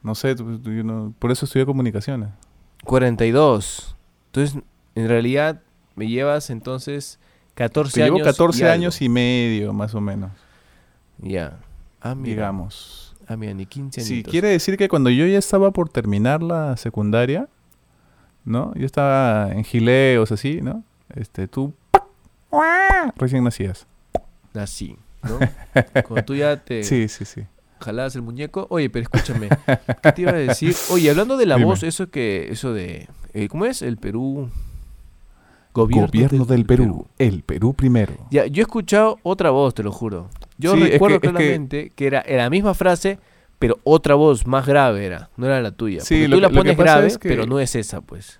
[0.03, 2.29] No sé, tú- no- por eso estudié comunicaciones.
[2.85, 3.95] 42.
[4.31, 4.61] Entonces,
[4.95, 5.61] en realidad,
[5.95, 7.19] me llevas entonces
[7.55, 8.15] 14 Te años.
[8.17, 8.73] llevo 14 y algo.
[8.73, 10.31] años y medio, más o menos,
[11.19, 11.57] Ya.
[12.01, 12.29] Ah, mira.
[12.35, 13.15] digamos.
[13.27, 14.31] Ah, mira, ni 15 Sí, añitos.
[14.31, 17.47] quiere decir que cuando yo ya estaba por terminar la secundaria,
[18.45, 18.73] ¿no?
[18.75, 20.83] Yo estaba en gileos así, ¿no?
[21.15, 21.73] Este, tú
[23.17, 23.85] recién nacías.
[24.53, 25.39] Así, ¿no?
[26.07, 27.43] Cuando tú ya te Sí, sí, sí.
[27.79, 28.67] Jalabas el muñeco.
[28.69, 29.49] Oye, pero escúchame.
[30.03, 30.75] ¿Qué te iba a decir?
[30.91, 31.65] Oye, hablando de la Dime.
[31.65, 32.47] voz, eso que...
[32.51, 33.07] Eso de...
[33.33, 33.81] eh, ¿Cómo es?
[33.81, 34.49] El Perú...
[35.71, 37.07] Gobierno, Gobierno del Perú.
[37.19, 38.13] El Perú primero.
[38.31, 40.29] Ya, yo he escuchado otra voz, te lo juro.
[40.57, 43.19] Yo Sí, recuerdo es que- claramente que, era, era la misma frase,
[43.59, 45.29] pero otra voz más grave era.
[45.37, 46.01] No era la tuya.
[46.01, 48.39] Sí, lo tú la pones grave, es que- pero no es esa, pues.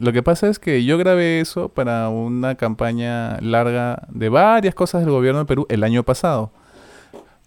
[0.00, 5.00] Lo que pasa es que yo grabé eso para una campaña larga de varias cosas
[5.02, 6.52] del gobierno del Perú el año pasado.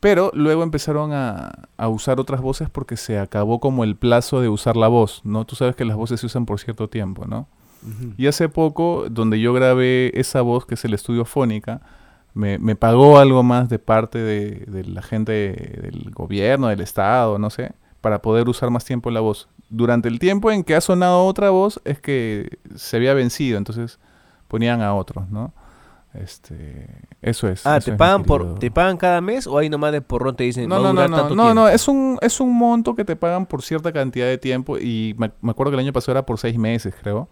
[0.05, 4.49] Pero luego empezaron a, a usar otras voces porque se acabó como el plazo de
[4.49, 5.45] usar la voz, ¿no?
[5.45, 7.47] Tú sabes que las voces se usan por cierto tiempo, ¿no?
[8.15, 11.81] Y hace poco, donde yo grabé esa voz, que es el estudio Fónica,
[12.35, 15.31] me, me pagó algo más de parte de, de la gente
[15.81, 19.49] del gobierno, del Estado, no sé, para poder usar más tiempo la voz.
[19.71, 23.97] Durante el tiempo en que ha sonado otra voz es que se había vencido, entonces
[24.49, 25.51] ponían a otros, ¿no?
[26.21, 26.87] Este,
[27.21, 27.65] eso es.
[27.65, 28.59] Ah, eso ¿te es, pagan, por.
[28.59, 31.17] ¿te pagan cada mes o ahí nomás de porrón te dicen No, no, no, no,
[31.17, 31.53] tanto no, tiempo?
[31.53, 35.15] no, es un, es un monto que te pagan por cierta cantidad de tiempo y
[35.17, 37.29] me, me acuerdo que el año pasado era por seis meses, creo.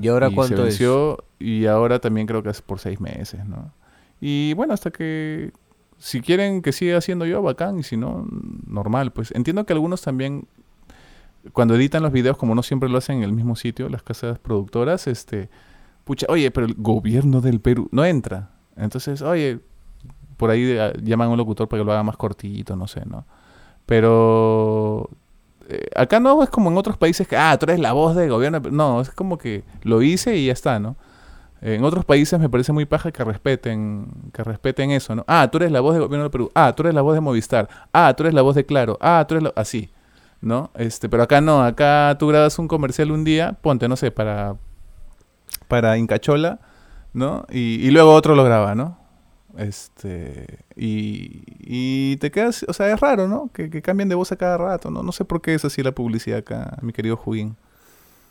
[0.00, 0.78] ¿Y ahora y se cuánto es?
[0.78, 3.72] venció y ahora también creo que es por seis meses, ¿no?
[4.20, 5.52] Y bueno, hasta que
[5.98, 8.26] si quieren que siga haciendo yo, bacán, y si no,
[8.66, 9.12] normal.
[9.12, 10.46] Pues entiendo que algunos también,
[11.52, 14.38] cuando editan los videos, como no siempre lo hacen en el mismo sitio, las casas
[14.38, 15.48] productoras, este,
[16.04, 18.50] pucha, oye, pero el gobierno del Perú no entra.
[18.76, 19.60] Entonces, oye,
[20.36, 23.02] por ahí eh, llaman a un locutor para que lo haga más cortito, no sé,
[23.06, 23.24] ¿no?
[23.86, 25.10] Pero
[25.68, 28.30] eh, acá no es como en otros países que, ah, tú eres la voz del
[28.30, 28.60] gobierno.
[28.70, 30.96] No, es como que lo hice y ya está, ¿no?
[31.60, 35.24] En otros países me parece muy paja que respeten, que respeten eso, ¿no?
[35.26, 36.50] Ah, tú eres la voz del gobierno del Perú.
[36.54, 37.68] Ah, tú eres la voz de Movistar.
[37.90, 38.98] Ah, tú eres la voz de Claro.
[39.00, 39.52] Ah, tú eres la...
[39.56, 39.88] así,
[40.42, 40.70] ¿no?
[40.74, 44.56] Este, pero acá no, acá tú grabas un comercial un día, ponte, no sé, para
[45.68, 46.60] para Incachola,
[47.12, 47.44] ¿no?
[47.50, 48.98] Y, y luego otro lo graba, ¿no?
[49.56, 53.50] Este, y, y te quedas, o sea, es raro, ¿no?
[53.52, 55.02] Que, que cambien de voz a cada rato, ¿no?
[55.02, 57.56] No sé por qué es así la publicidad acá, mi querido Juguín.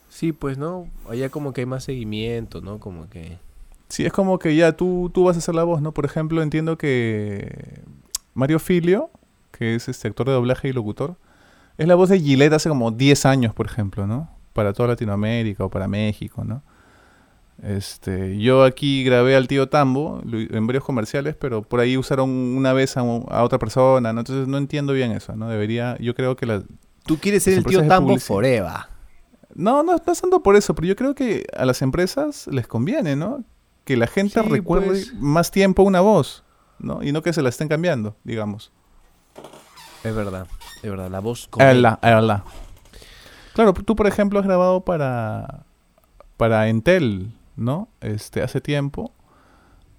[0.10, 2.80] Sí, pues no, allá como que hay más seguimiento, ¿no?
[2.80, 3.38] Como que...
[3.88, 5.92] Sí, es como que ya tú, tú vas a hacer la voz, ¿no?
[5.92, 7.82] Por ejemplo, entiendo que
[8.34, 9.10] Mario Filio,
[9.52, 11.16] que es este actor de doblaje y locutor,
[11.78, 14.30] es la voz de Gillette hace como 10 años, por ejemplo, ¿no?
[14.54, 16.62] Para toda Latinoamérica o para México, ¿no?
[17.64, 22.74] Este, yo aquí grabé al tío Tambo en varios comerciales, pero por ahí usaron una
[22.74, 24.20] vez a, a otra persona, ¿no?
[24.20, 25.48] Entonces no entiendo bien eso, ¿no?
[25.48, 26.62] Debería, yo creo que la...
[27.06, 28.72] Tú quieres ser el tío Tambo forever.
[29.56, 32.68] No, no, no es tanto por eso, pero yo creo que a las empresas les
[32.68, 33.44] conviene, ¿no?
[33.86, 35.14] Que la gente Sí, recuerde pues.
[35.16, 36.44] más tiempo una voz,
[36.80, 37.02] ¿no?
[37.02, 38.72] Y no que se la estén cambiando, digamos.
[40.04, 40.48] Es verdad,
[40.82, 42.44] es verdad, la voz con Ala, ala.
[43.54, 45.66] Claro, tú por ejemplo has grabado para
[46.36, 47.88] para Entel, ¿no?
[48.02, 49.12] Este hace tiempo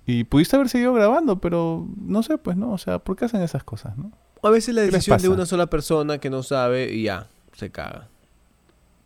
[0.06, 3.42] y pudiste haber seguido grabando, pero no sé, pues no, o sea, ¿por qué hacen
[3.42, 4.10] esas cosas, no?
[4.42, 7.26] A veces la ¿Qué les decisión de una sola persona que no sabe y ya,
[7.54, 8.08] se caga.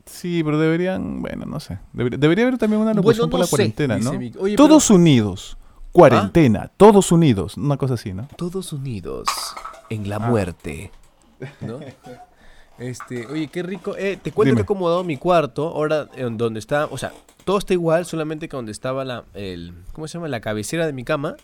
[0.06, 1.78] Sí, pero deberían, bueno, no sé.
[1.92, 4.10] Debería, debería haber también una Bueno, locución por no la sé, cuarentena, ¿no?
[4.40, 5.56] Oye, Todos unidos.
[5.92, 8.28] Cuarentena, todos unidos, una cosa así, ¿no?
[8.36, 9.28] Todos unidos
[9.90, 10.18] en la Ah.
[10.30, 10.90] muerte.
[11.60, 11.78] ¿No?
[12.78, 13.96] Este, oye, qué rico.
[13.96, 14.56] Eh, te cuento Dime.
[14.56, 17.12] que he acomodado mi cuarto, ahora en donde está, o sea,
[17.44, 20.28] todo está igual, solamente que donde estaba la, el, ¿cómo se llama?
[20.28, 21.36] La cabecera de mi cama,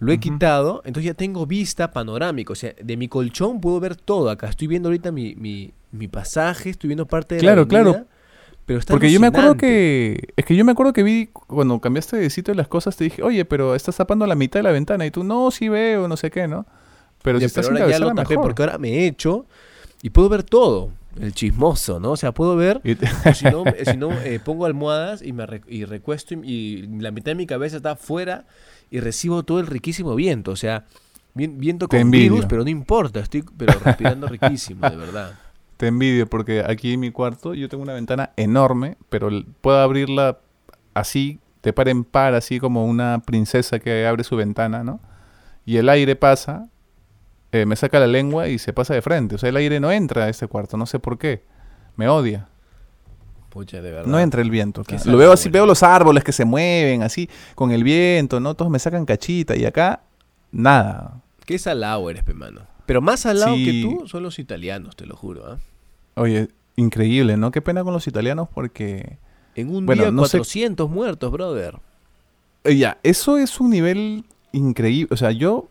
[0.00, 3.96] lo he quitado, entonces ya tengo vista panorámica, o sea, de mi colchón puedo ver
[3.96, 4.48] todo acá.
[4.48, 7.90] Estoy viendo ahorita mi, mi, mi pasaje, estoy viendo parte de Claro, la claro.
[7.90, 8.06] avenida,
[8.66, 10.28] Pero está Porque yo me acuerdo que.
[10.36, 13.22] Es que yo me acuerdo que vi cuando cambiaste de sitio las cosas, te dije,
[13.22, 15.06] oye, pero estás tapando la mitad de la ventana.
[15.06, 16.66] Y tú, no, sí veo, no sé qué, ¿no?
[17.22, 18.44] Pero Ya, si estás pero en ahora ya lo tapé mejor.
[18.44, 19.46] porque ahora me he hecho
[20.02, 20.90] y puedo ver todo.
[21.20, 22.12] El chismoso, ¿no?
[22.12, 22.80] O sea, puedo ver
[23.34, 27.10] si no, si no, eh, pongo almohadas y me re- y recuesto y, y la
[27.10, 28.44] mitad de mi cabeza está afuera
[28.90, 30.52] y recibo todo el riquísimo viento.
[30.52, 30.84] O sea,
[31.34, 35.32] vien- viento con virus, pero no importa, estoy pero respirando riquísimo, de verdad.
[35.76, 39.28] Te envidio porque aquí en mi cuarto yo tengo una ventana enorme, pero
[39.60, 40.38] puedo abrirla
[40.94, 45.00] así, de par en par, así como una princesa que abre su ventana, ¿no?
[45.66, 46.68] Y el aire pasa,
[47.52, 49.34] eh, me saca la lengua y se pasa de frente.
[49.34, 51.42] O sea, el aire no entra a este cuarto, no sé por qué.
[51.96, 52.48] Me odia.
[53.50, 54.06] Pucha, de verdad.
[54.10, 54.84] No entra el viento.
[54.84, 58.54] Sad, Lo veo así, veo los árboles que se mueven así, con el viento, ¿no?
[58.54, 60.02] Todos me sacan cachita y acá,
[60.52, 61.22] nada.
[61.46, 62.60] Qué salado eres, mano.
[62.86, 63.64] Pero más salado Sí.
[63.64, 65.46] que tú son los italianos, te lo juro.
[65.46, 65.58] ¿ah?
[66.14, 67.50] Oye, increíble, ¿no?
[67.50, 69.18] Qué pena con los italianos porque...
[69.54, 71.76] En un Bueno, día, no sé- 400 muertos, brother.
[72.64, 75.08] Eh, Ya, eso es un nivel increíble.
[75.12, 75.68] O sea, yo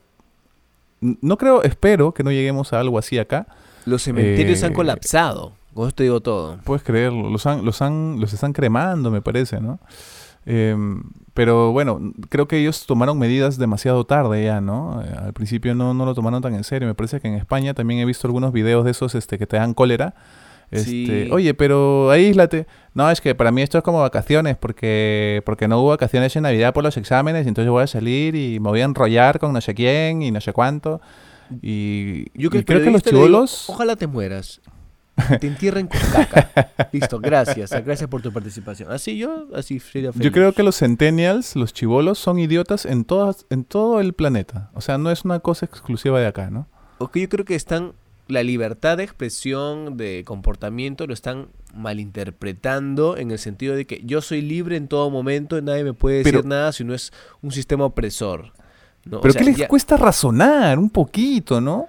[1.02, 3.48] no creo, espero que no lleguemos a algo así acá.
[3.86, 5.54] Los cementerios han Eh, colapsado.
[5.74, 6.58] Con esto digo todo.
[6.64, 7.30] Puedes creerlo.
[7.30, 9.80] Los, han, los, han, los están cremando, me parece, ¿no?
[10.46, 15.04] Em, pero bueno, creo que ellos tomaron medidas demasiado tarde ya, ¿no?
[15.04, 16.88] Eh, al principio no, no lo tomaron tan en serio.
[16.88, 19.58] Me parece que en España también he visto algunos videos de esos este, que te
[19.58, 20.16] dan cólera.
[20.72, 21.30] Este, Sí.
[21.32, 22.68] Oye, pero aíslate.
[22.94, 26.44] No, es que para mí esto es como vacaciones, porque, porque no hubo vacaciones en
[26.44, 29.54] Navidad por los exámenes, y entonces voy a salir y me voy a enrollar con
[29.54, 31.00] no sé quién y no sé cuánto.
[31.62, 33.70] Y, Yo y que el creo que los chivolos...
[33.70, 34.62] Ojalá te mueras.
[35.40, 36.72] Te entierren con caca.
[36.92, 37.72] Listo, gracias.
[37.72, 38.92] Gracias por tu participación.
[38.92, 40.26] Así yo, así sería feliz.
[40.26, 44.70] Yo creo que los centennials, los chivolos, son idiotas en, todas, en todo el planeta.
[44.74, 46.68] O sea, no es una cosa exclusiva de acá, ¿no?
[46.98, 47.94] o que yo creo que están
[48.28, 54.22] la libertad de expresión, de comportamiento, lo están malinterpretando en el sentido de que yo
[54.22, 57.12] soy libre en todo momento y nadie me puede decir Pero- nada si no es
[57.42, 58.52] un sistema opresor.
[59.06, 59.18] ¿no?
[59.20, 61.88] O Pero sea, ¿qué les ya- cuesta razonar un poquito, no?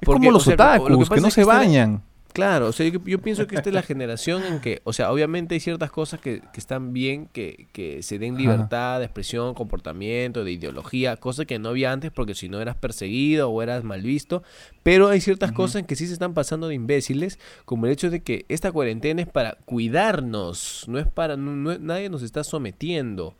[0.00, 1.44] Es Porque, como los o sea, lo- lo que otakus, que, no es se que
[1.44, 2.02] bañan.
[2.32, 5.10] Claro, o sea, yo, yo pienso que esta es la generación en que, o sea,
[5.10, 8.40] obviamente hay ciertas cosas que, que están bien, que, que se den Ajá.
[8.42, 12.76] libertad de expresión, comportamiento, de ideología, cosas que no había antes porque si no eras
[12.76, 14.42] perseguido o eras mal visto,
[14.82, 18.10] pero hay ciertas cosas en que sí se están pasando de imbéciles, como el hecho
[18.10, 22.44] de que esta cuarentena es para cuidarnos, no es para, no- no- nadie nos está
[22.44, 23.36] sometiendo,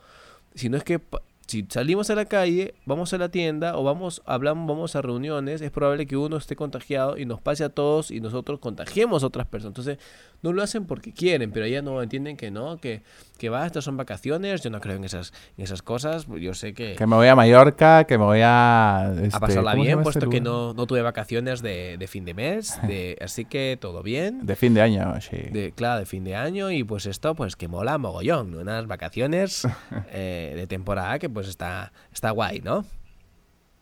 [0.54, 1.00] sino es que
[1.48, 5.62] si salimos a la calle, vamos a la tienda o vamos hablamos, vamos a reuniones,
[5.62, 9.28] es probable que uno esté contagiado y nos pase a todos y nosotros contagiemos a
[9.28, 9.70] otras personas.
[9.70, 9.98] Entonces,
[10.42, 13.02] no lo hacen porque quieren, pero ya no entienden que no, que,
[13.38, 16.74] que va, estas son vacaciones, yo no creo en esas, en esas cosas, yo sé
[16.74, 19.14] que Que me voy a Mallorca, que me voy a...
[19.22, 21.96] este, a pasarla ¿cómo se bien, llama este puesto que no, no tuve vacaciones de,
[21.96, 24.44] de fin de mes, de, así que todo bien.
[24.44, 25.38] De fin de año, sí.
[25.50, 28.58] De, claro, de fin de año y pues esto pues que mola mogollón, ¿no?
[28.58, 29.66] unas vacaciones
[30.12, 32.84] eh, de temporada que pues está, está guay, ¿no?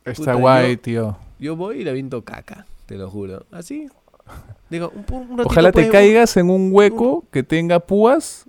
[0.04, 1.16] Está puta, guay, yo- tío.
[1.38, 3.46] Yo voy y le viento caca, te lo juro.
[3.50, 3.88] Así.
[4.68, 8.44] Digo, un, un ratito, Ojalá te caigas en un hueco que tenga púas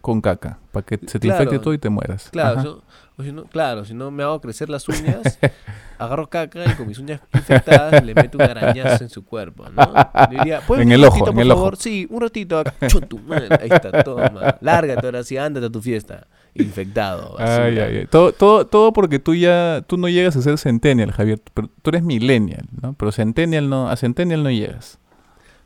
[0.00, 1.42] con caca, para que se te Claro.
[1.44, 2.28] infecte todo y te mueras.
[2.30, 2.62] Claro, Ajá.
[2.62, 2.82] si no-
[3.18, 5.38] o si no- claro, si no me hago crecer las uñas,
[5.98, 9.92] agarro caca y con mis uñas infectadas le meto un arañazo en su cuerpo, ¿no?
[10.30, 11.72] Diría, ¿puedes En el un ojo, ratito, en por el favor?
[11.74, 11.82] ojo.
[11.82, 12.62] Sí, un ratito.
[12.88, 13.48] Chutu, madre.
[13.60, 14.56] Ahí está, toma.
[14.60, 16.26] Lárgate ahora sí, ándate a tu fiesta.
[16.54, 17.36] Infectado.
[17.38, 18.06] Ay, ay, ay.
[18.10, 21.90] Todo, todo, todo porque tú ya, tú no llegas a ser centennial, Javier, pero tú
[21.90, 22.92] eres millennial, ¿no?
[22.94, 24.98] Pero centennial no, a centennial no llegas.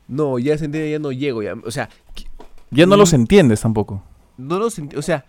[0.09, 1.43] No, ya se entiende, ya no llego.
[1.43, 1.55] Ya.
[1.65, 1.89] O sea,
[2.71, 2.99] Ya no Mm.
[2.99, 4.03] los entiendes tampoco.
[4.37, 5.25] no los enti- o sea,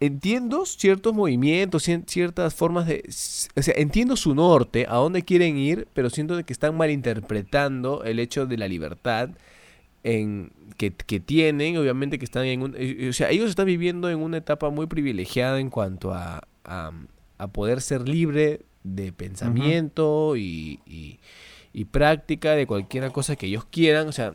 [0.00, 3.02] entiendo ciertos movimientos, ciertas formas de,
[3.56, 8.18] o sea, entiendo su norte, a dónde quieren ir, pero siento que están malinterpretando el
[8.20, 9.30] hecho de la libertad
[10.08, 14.08] en que, que tienen, obviamente que están en un, eh, o sea, ellos están viviendo
[14.10, 16.92] en una etapa muy privilegiada en cuanto a, a,
[17.38, 21.18] a poder ser libre de pensamiento y, y,
[21.72, 24.34] y práctica de cualquier cosa que ellos quieran, o sea,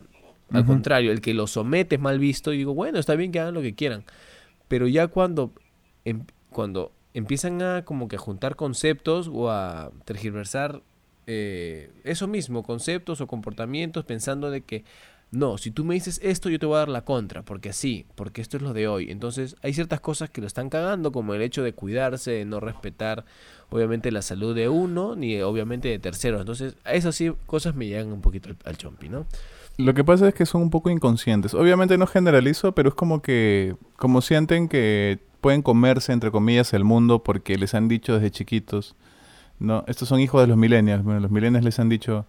[0.52, 3.40] al contrario, el que los somete es mal visto y digo, bueno, está bien que
[3.40, 4.04] hagan lo que quieran.
[4.68, 5.54] Pero ya cuando,
[6.06, 10.82] em- cuando empiezan a como que a juntar conceptos o a tergiversar
[11.28, 14.84] eh, eso mismo, conceptos o comportamientos, pensando de que
[15.34, 18.06] no, si tú me dices esto, yo te voy a dar la contra, porque así,
[18.16, 19.10] porque esto es lo de hoy.
[19.10, 22.60] Entonces, hay ciertas cosas que lo están cagando, como el hecho de cuidarse, de no
[22.60, 23.26] respetar,
[23.70, 26.42] obviamente, la salud de uno, ni obviamente de terceros.
[26.42, 29.26] Entonces, esas sí cosas me llegan un poquito al, al chompi, ¿no?
[29.78, 31.56] Lo que pasa es que son un poco inconscientes.
[31.56, 36.84] Obviamente no generalizo, pero es como que, como sienten que pueden comerse, entre comillas, el
[36.84, 38.96] mundo porque les han dicho desde chiquitos,
[39.60, 39.84] ¿no?
[39.88, 41.04] Estos son hijos de los millennials.
[41.04, 42.28] Bueno, los millennials les han dicho,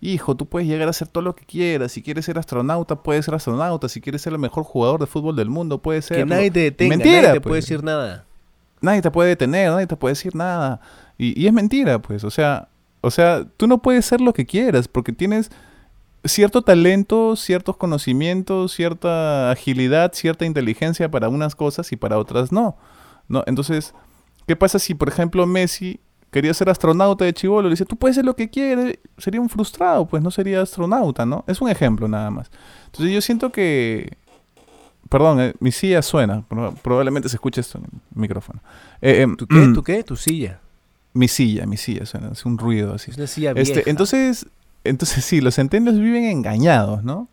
[0.00, 1.92] hijo, tú puedes llegar a hacer todo lo que quieras.
[1.92, 3.88] Si quieres ser astronauta, puedes ser astronauta.
[3.88, 6.18] Si quieres ser el mejor jugador de fútbol del mundo, puedes ser.
[6.18, 7.50] Que nadie te detenga, Mentira, nadie te pues.
[7.50, 8.24] puede decir nada.
[8.80, 10.80] nadie te puede detener, nadie te puede decir nada.
[11.16, 12.24] Y, y es mentira, pues.
[12.24, 12.68] O sea,
[13.00, 15.50] o sea, tú no puedes ser lo que quieras porque tienes
[16.24, 22.76] cierto talento, ciertos conocimientos, cierta agilidad, cierta inteligencia para unas cosas y para otras no.
[23.28, 23.44] ¿No?
[23.46, 23.94] Entonces,
[24.46, 27.68] ¿qué pasa si, por ejemplo, Messi quería ser astronauta de chivolo?
[27.68, 28.98] Le dice, tú puedes ser lo que quieres.
[29.16, 31.44] Sería un frustrado, pues no sería astronauta, ¿no?
[31.46, 32.50] Es un ejemplo nada más.
[32.86, 34.16] Entonces yo siento que...
[35.08, 36.42] Perdón, eh, mi silla suena.
[36.48, 38.60] Pro- Probablemente se escuche esto en el micrófono.
[39.00, 39.70] Eh, em, ¿Tú qué?
[39.74, 40.02] ¿Tú qué?
[40.04, 40.60] Tu silla.
[41.14, 42.28] Mi silla, mi silla suena.
[42.28, 43.10] Hace un ruido así.
[43.12, 43.72] Es una silla vieja.
[43.78, 44.46] Este, entonces,
[44.84, 47.26] entonces sí, los centennials viven engañados, ¿no?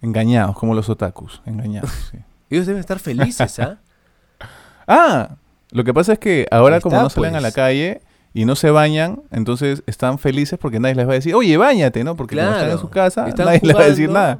[0.00, 1.90] Engañados, como los otakus, engañados.
[2.10, 2.18] sí.
[2.48, 3.78] Ellos deben estar felices, ¿ah?
[4.88, 5.36] Ah,
[5.70, 7.54] lo que pasa es que ahora como no salen a la pues.
[7.54, 8.00] calle
[8.32, 12.04] y no se bañan, entonces están felices porque nadie les va a decir, oye, bañate,
[12.04, 12.16] ¿no?
[12.16, 14.38] Porque como están en Claro, su casa, están nadie les va a decir nada.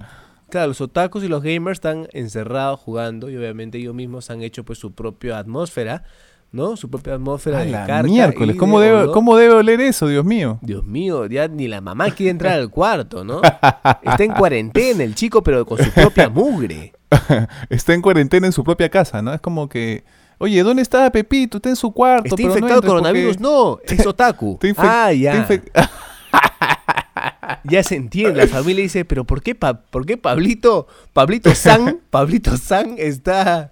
[0.49, 4.65] Claro, los otakus y los gamers están encerrados jugando y obviamente ellos mismos han hecho
[4.65, 6.05] pues su propia atmósfera,
[6.53, 6.77] ¿no?
[6.77, 9.13] Su propia atmósfera A de la miércoles, ¿cómo de debe.
[9.13, 10.59] ¿cómo debe oler eso, Dios mío?
[10.63, 13.41] Dios mío, ya ni la mamá quiere entrar al cuarto, ¿no?
[13.43, 16.93] Está en cuarentena el chico, pero con su propia mugre.
[17.69, 19.33] Está en cuarentena en su propia casa, ¿no?
[19.35, 20.05] Es como que,
[20.39, 21.59] oye, ¿dónde está Pepito?
[21.59, 22.27] Está en su cuarto.
[22.27, 23.41] ¿Está pero no infectado porque- coronavirus?
[23.41, 24.59] No, es otaku.
[24.77, 25.47] Ah, ya.
[27.65, 28.41] Ya se entiende.
[28.41, 33.71] La familia dice, pero ¿por qué, Pa- por qué Pablito, Pablito San, Pablito San está,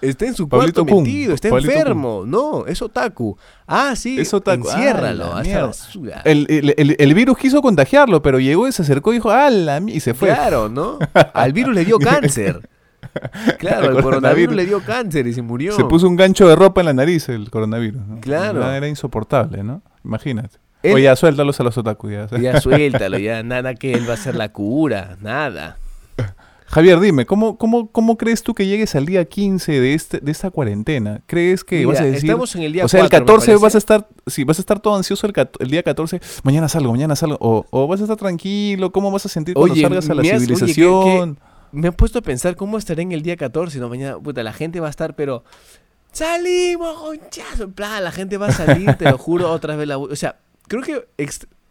[0.00, 2.22] está en su Pablito cuarto Kun, metido, está Pablito enfermo?
[2.26, 3.36] No, es otaku.
[3.66, 4.68] Ah, sí, Es otaku.
[4.68, 5.32] enciérralo.
[5.34, 6.22] Ah, la.
[6.24, 9.80] El, el- el- el virus quiso contagiarlo, pero llegó y se acercó y dijo, ¡ala!
[9.86, 10.28] Y se fue.
[10.28, 10.98] Claro, ¿no?
[11.34, 12.68] Al virus le dio cáncer.
[13.58, 14.54] Claro, El el coronavirus coronavirus.
[14.56, 15.72] le dio cáncer y se murió.
[15.72, 18.06] Se puso un gancho de ropa en la nariz el coronavirus.
[18.06, 18.20] ¿no?
[18.20, 18.70] Claro.
[18.70, 19.82] Era insoportable, ¿no?
[20.04, 20.58] Imagínate.
[20.82, 22.10] Él- Oye, ya, suéltalos a los otaku.
[22.10, 22.26] Ya.
[22.40, 25.76] Ya suéltalo, ya nada que él va a ser la cura, nada.
[26.70, 30.30] Javier, dime, ¿cómo, cómo, ¿cómo crees tú que llegues al día 15 de, este, de
[30.30, 31.22] esta cuarentena?
[31.26, 32.28] ¿Crees que Mira, vas a decir...
[32.28, 34.58] estamos en el día o sea, el 4, me 14 vas a estar, sí, vas
[34.58, 35.26] a estar todo ansioso
[35.60, 39.24] el, día 14, mañana salgo, mañana salgo, o, o vas a estar tranquilo, ¿cómo vas
[39.24, 41.38] a sentir cuando Oye, salgas a la me has- oye, ¿qué- civilización?
[41.72, 44.52] Me he puesto a pensar cómo estaré en el día 14, no mañana, puta, la
[44.52, 45.44] gente va a estar, pero
[46.12, 49.98] salimos, conchazo, en plan, la gente va a salir, te lo juro, otra vez la
[49.98, 51.06] bu- o sea, creo que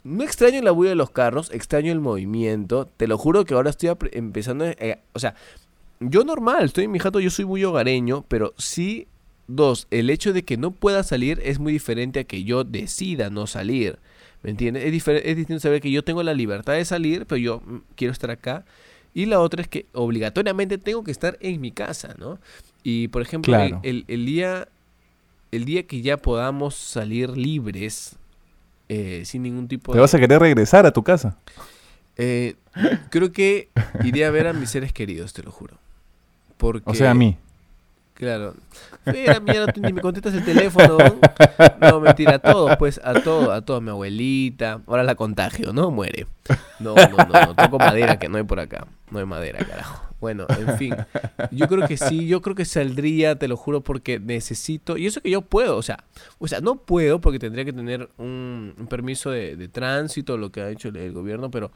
[0.03, 3.69] no extraño la bulla de los carros, extraño el movimiento, te lo juro que ahora
[3.71, 5.35] estoy empezando, eh, o sea,
[5.99, 9.07] yo normal, estoy en mi jato, yo soy muy hogareño, pero sí,
[9.47, 13.29] dos, el hecho de que no pueda salir es muy diferente a que yo decida
[13.29, 13.97] no salir.
[14.43, 14.83] ¿Me entiendes?
[14.85, 18.11] Es, es distinto saber que yo tengo la libertad de salir, pero yo mm, quiero
[18.11, 18.63] estar acá.
[19.17, 22.37] Y la otra es que obligatoriamente tengo que estar en mi casa, ¿no?
[22.83, 23.79] Y por ejemplo, el- Claro.
[23.83, 24.67] el, el día,
[25.51, 28.15] el día que ya podamos salir libres,
[28.89, 30.01] eh, sin ningún tipo Te de...
[30.01, 31.35] vas a querer regresar a tu casa.
[32.15, 32.53] Eh,
[33.09, 33.69] creo que
[34.03, 35.79] iré a ver a mis seres queridos, te lo juro.
[36.57, 37.37] Porque, O sea, a mí.
[38.17, 38.55] Claro.
[39.05, 40.97] Mira, tú ni me contestas el teléfono.
[41.79, 44.81] No, mentira, a todos, pues, a todos, a todos, mi abuelita.
[44.87, 45.91] Ahora la contagio, ¿no?
[45.91, 46.25] Muere.
[46.79, 48.87] No, no, no, no, toco madera que no hay por acá.
[49.11, 50.03] No hay madera, carajo.
[50.19, 50.95] Bueno, en fin.
[51.51, 54.97] Yo creo que sí, yo creo que saldría, te lo juro, porque necesito.
[54.97, 56.03] Y eso que yo puedo, o sea,
[56.39, 60.51] o sea, no puedo porque tendría que tener un, un permiso de, de tránsito, lo
[60.51, 61.71] que ha hecho el, el gobierno, pero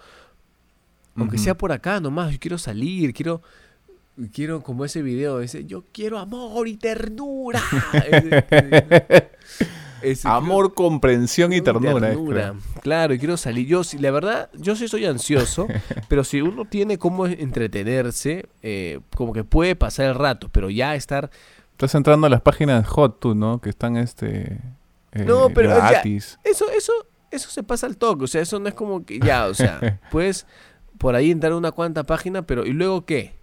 [1.15, 3.41] aunque sea por acá nomás, yo quiero salir, quiero,
[4.33, 7.61] quiero como ese video, ese, yo quiero amor y ternura.
[7.93, 9.29] Ese-
[10.01, 12.13] ese- Amor, comprensión y ternura.
[12.15, 12.55] creo.
[12.81, 13.67] Claro, y quiero salir.
[13.67, 15.67] Yo, sí, la verdad, yo sí soy ansioso,
[16.07, 20.95] pero si uno tiene cómo entretenerse, eh, como que puede pasar el rato, pero ya
[20.95, 21.29] estar...
[21.73, 23.61] Estás entrando a las páginas hot, tú, ¿no?
[23.61, 24.59] Que están, este...
[25.11, 26.39] eh, No, pero, o sea, gratis.
[26.43, 26.93] Eso, eso,
[27.29, 29.99] eso se pasa al toque, o sea, eso no es como que ya, o sea,
[30.11, 30.47] puedes
[30.97, 33.33] por ahí entrar a una cuanta página, pero ¿y luego qué?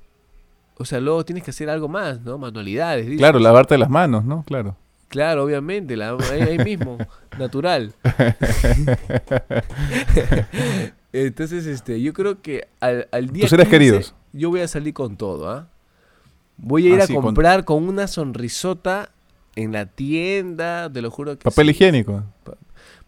[0.78, 2.38] O sea, luego tienes que hacer algo más, ¿no?
[2.38, 3.04] Manualidades.
[3.06, 3.18] dices.
[3.18, 4.42] Claro, lavarte las manos, ¿no?
[4.44, 4.76] Claro.
[5.08, 6.98] Claro, obviamente, la- ahí, ahí mismo,
[7.38, 7.94] natural.
[11.12, 14.14] Entonces, este, yo creo que al, al día Tus seres 15, queridos.
[14.32, 15.68] yo voy a salir con todo, ¿ah?
[16.58, 17.88] Voy a ir Ah, a sí, comprar con...
[17.88, 19.10] una sonrisota
[19.56, 21.70] en la tienda, te lo juro que Papel sí.
[21.72, 22.24] higiénico.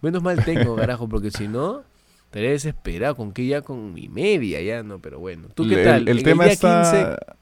[0.00, 1.82] Menos mal tengo, carajo, porque si no,
[2.24, 5.48] estaría desesperado con que ya con mi media, ya no, pero bueno.
[5.54, 6.08] ¿Tú qué tal?
[6.08, 7.16] El, tema el día está...
[7.26, 7.39] 15,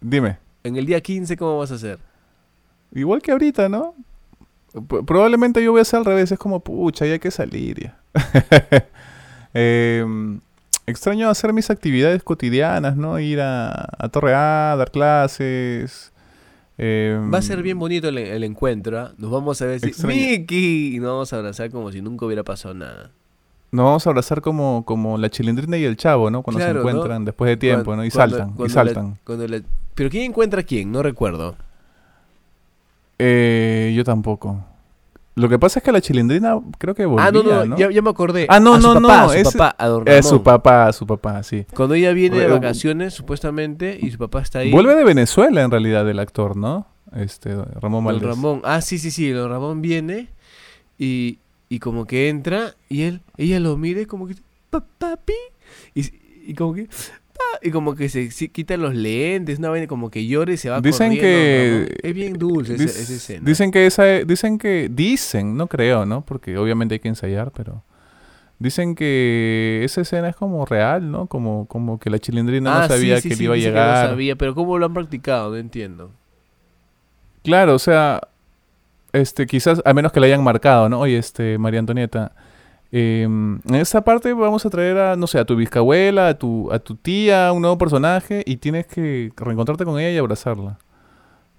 [0.00, 0.38] Dime.
[0.64, 1.98] en el día 15, ¿cómo vas a hacer?
[2.92, 3.94] Igual que ahorita, ¿no?
[4.72, 6.30] P- probablemente yo voy a hacer al revés.
[6.32, 7.98] Es como, pucha, ya hay que salir ya.
[9.54, 10.40] Em,
[10.86, 13.18] extraño hacer mis actividades cotidianas, ¿no?
[13.18, 16.12] Ir a, a Torre A, dar clases.
[16.78, 19.12] em, Va a ser bien bonito el, el encuentro, ¿ah?
[19.16, 20.14] Nos vamos a decir, Extraño.
[20.14, 20.96] ¡Miki!
[20.96, 23.10] Y nos vamos a abrazar como si nunca hubiera pasado nada.
[23.76, 26.42] Nos vamos a abrazar como, como la chilindrina y el chavo, ¿no?
[26.42, 26.90] Cuando Claro, se ¿no?
[26.90, 28.06] encuentran después de tiempo, Cuando- ¿no?
[28.06, 29.04] Y cuando- saltan, y saltan.
[29.10, 29.60] la- cuando la-
[29.94, 30.90] ¿Pero quién encuentra a quién?
[30.90, 31.56] No recuerdo.
[33.18, 34.64] Eh, yo tampoco.
[35.34, 37.76] Lo que pasa es que la chilindrina creo que volvía, ah, no, no, ¿no?
[37.76, 38.46] Ya, ya me acordé.
[38.48, 40.42] Ah, no, A su no, papá, no, a su es- papá, a don Es su
[40.42, 41.66] papá, su papá, sí.
[41.74, 44.70] Cuando ella viene de vacaciones, supuestamente, y su papá está ahí.
[44.72, 46.86] Vuelve de Venezuela en realidad el actor, ¿no?
[47.14, 48.26] Este, Ramón Valdés.
[48.28, 48.62] Ramón.
[48.64, 49.30] Ah, sí, sí, sí.
[49.30, 50.28] Don Ramón viene
[50.98, 51.38] y,
[51.68, 54.34] y como que entra y él, ella lo mira y como que,
[54.70, 55.32] "Pa- papi,
[55.94, 56.02] y,
[56.46, 56.88] y como que,
[57.62, 60.70] y como que se, se quita los lentes, una vaina como que llora y se
[60.70, 62.08] va Dicen corriendo, que-.
[62.08, 63.46] Es bien dulce esa, Dic- esa escena.
[63.46, 66.22] Dicen que esa, dicen que, dicen, no creo, ¿no?
[66.24, 67.82] Porque obviamente hay que ensayar, pero
[68.58, 71.26] dicen que esa escena es como real, ¿no?
[71.26, 73.56] Como, como que la chilindrina Ah, no sí, sabía sí, que sí, le iba a
[73.56, 74.04] dice que llegar.
[74.04, 75.50] no sabía, pero ¿cómo lo han practicado?
[75.50, 76.10] No entiendo.
[77.42, 78.20] Claro, o sea,
[79.12, 81.00] este, quizás, a menos que le hayan marcado, ¿no?
[81.00, 82.32] Oye, este, María Antonieta,
[82.92, 86.70] em, en esta parte vamos a traer a, no sé, a tu bisabuela, a tu,
[86.72, 90.78] a tu tía, un nuevo personaje, y tienes que reencontrarte con ella y abrazarla.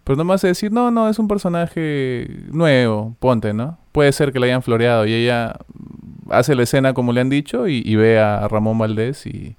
[0.04, 3.78] Pero no a decir, no, no, es un personaje nuevo, ponte, ¿no?
[3.92, 5.58] Puede ser que la hayan floreado y ella
[6.30, 9.58] hace la escena como le han dicho y, y ve a Ramón Valdés y,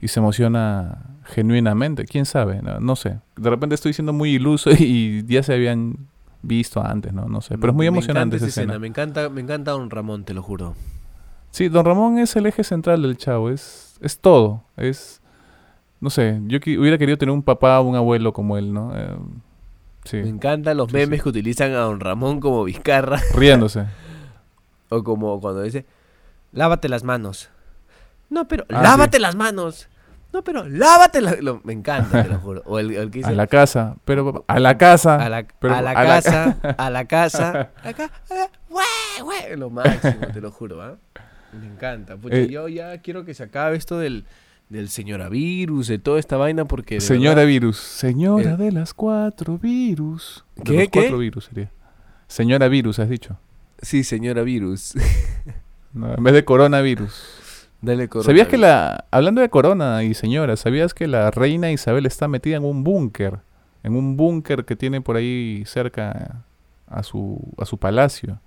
[0.00, 2.04] y se emociona genuinamente.
[2.06, 2.60] ¿Quién sabe?
[2.60, 3.20] No, no sé.
[3.36, 6.08] De repente estoy siendo muy iluso y ya se habían
[6.46, 7.26] visto antes, ¿no?
[7.26, 7.56] No sé.
[7.58, 8.78] Pero es muy Me emocionante esa escena.
[8.78, 10.74] Me encanta, me encanta Don Ramón, te lo juro.
[11.50, 13.50] Sí, Don Ramón es el eje central del chavo.
[13.50, 14.62] Es, es todo.
[14.76, 15.20] Es...
[16.00, 16.40] No sé.
[16.46, 18.92] Yo hubiera querido tener un papá o un abuelo como él, ¿no?
[18.94, 19.16] Eh,
[20.04, 20.16] sí.
[20.18, 21.22] Me encantan los Sí, memes sí.
[21.22, 23.20] que utilizan a Don Ramón como Vizcarra.
[23.34, 23.86] Riéndose.
[24.90, 25.86] O como cuando dice,
[26.52, 27.48] lávate las manos.
[28.30, 29.88] No, pero Ah, lávate las manos.
[30.34, 31.36] No, pero lávate la...
[31.40, 32.62] lo- me encanta, te lo juro.
[32.66, 33.30] O el, el que dice...
[33.30, 35.14] A la casa, pero papá, a la casa.
[35.16, 38.84] a la, pero a la a la- casa, a la casa, acá, acá, güey,
[39.22, 40.96] güey, lo máximo, te lo juro, ¿ah?
[41.52, 42.16] Me encanta.
[42.16, 44.24] Pucha, Eh, yo ya quiero que se acabe esto del,
[44.70, 46.96] del señora virus, de toda esta vaina, porque.
[46.96, 47.76] de Señora verdad- virus.
[47.78, 48.56] Señora Eh.
[48.56, 50.44] de las cuatro virus.
[50.56, 50.72] De ¿Qué?
[50.72, 50.88] los ¿Qué?
[51.00, 51.70] cuatro virus sería.
[52.26, 53.38] Señora virus, has dicho.
[53.80, 54.94] Sí, señora virus.
[55.92, 57.14] No, en vez de coronavirus.
[57.84, 58.26] Dale corona.
[58.26, 59.04] ¿Sabías que la...
[59.10, 63.40] Hablando de corona y señora, ¿sabías que la reina Isabel está metida en un búnker?
[63.82, 66.44] En un búnker que tiene por ahí cerca
[66.86, 68.40] a su, a su palacio.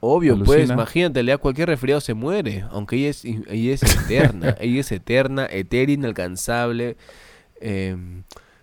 [0.00, 4.56] Obvio, pues, imagínate, le da cualquier resfriado se muere, aunque ella es, ella es eterna,
[4.60, 6.96] ella es eterna, etérea, inalcanzable.
[7.60, 8.22] em,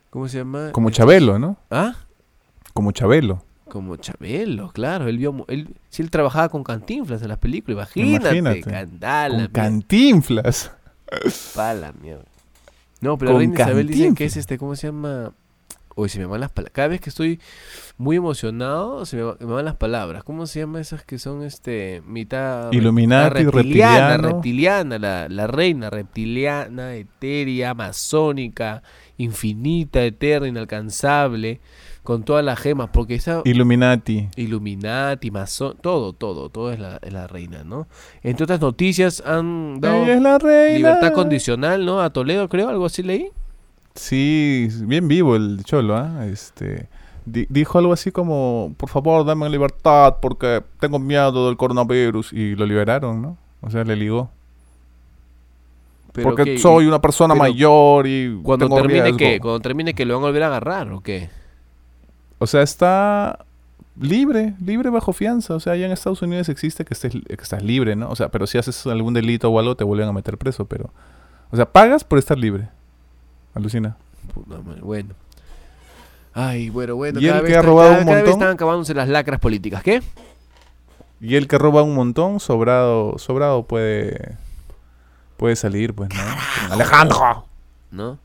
[0.09, 0.71] ¿Cómo se llama?
[0.71, 1.57] Como Chabelo, ¿no?
[1.69, 1.95] ¿Ah?
[2.73, 3.43] Como Chabelo.
[3.69, 5.07] Como Chabelo, claro.
[5.07, 8.37] Él vio, él, si él trabajaba con Cantinflas en las películas, imagínate.
[8.37, 8.61] Imagínate.
[8.71, 10.71] Candala, Con cantinflas.
[11.55, 12.23] pa' la mierda.
[13.01, 15.31] No, pero la reina Isabel dice que es este, ¿cómo se llama?
[15.95, 16.73] Uy, se me van las palabras.
[16.75, 17.39] Cada vez que estoy
[17.97, 20.23] muy emocionado, se me, va- me van las palabras.
[20.23, 24.27] ¿Cómo se llama esas que son este mitad re- Illuminati, la reptiliano.
[24.29, 28.83] reptiliana, la, la reina reptiliana, etérea, masónica,
[29.17, 31.61] infinita, eterna, inalcanzable,
[32.07, 34.29] con todas las gemas, porque esa Illuminati.
[34.37, 37.85] Illuminati, masón, todo, todo, todo es la, es la reina, ¿no?
[38.23, 40.77] Entre otras noticias han dado Ella es la reina.
[40.77, 41.99] libertad condicional, ¿no?
[42.01, 43.27] A Toledo, creo, algo así leí.
[43.95, 46.25] Sí, bien vivo el cholo, ¿ah?
[46.27, 46.87] Este,
[47.25, 52.31] di- dijo algo así como, por favor, dame libertad porque tengo miedo del coronavirus.
[52.31, 53.37] Y lo liberaron, ¿no?
[53.59, 54.29] O sea, le ligó.
[56.13, 59.17] Pero porque soy una persona mayor y Cuando tengo termine riesgo.
[59.17, 61.29] que, cuando termine que lo van a volver a agarrar, ¿o qué?
[62.39, 63.45] O sea, está
[63.99, 65.55] libre, libre bajo fianza.
[65.55, 68.09] O sea, allá en Estados Unidos existe que, estés, que estás libre, ¿no?
[68.09, 70.91] O sea, pero si haces algún delito o algo te vuelven a meter preso, pero...
[71.51, 72.67] O sea, pagas por estar libre.
[73.53, 73.95] Alucina.
[74.81, 75.15] Bueno.
[76.33, 77.19] Ay, bueno, bueno.
[77.19, 78.41] ¿Y el que ha robado cada- un cada vez montón?
[78.41, 79.81] están acabándose las lacras políticas.
[79.81, 80.03] ¿Qué?
[81.19, 84.35] Y el que roba un montón, sobrado, sobrado puede...
[85.37, 86.73] Puede salir, pues, ¿no?
[86.73, 87.45] Alejandro.
[87.91, 88.17] ¿No?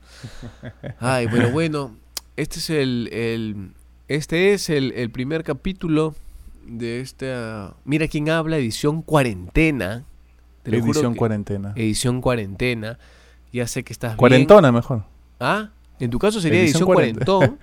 [0.99, 1.95] Ay, bueno, bueno.
[2.37, 3.73] Este es el, el-
[4.17, 6.15] este es el, el primer capítulo
[6.67, 10.05] de esta Mira quién habla, edición cuarentena.
[10.63, 11.73] Te Edición que- cuarentena.
[11.77, 12.99] Edición cuarentena.
[13.53, 14.19] Ya sé que estás bien.
[14.19, 15.05] Cuarentona mejor.
[15.41, 17.25] Ah, en tu caso sería Edición edición, 40.
[17.25, 17.59] cuarentón,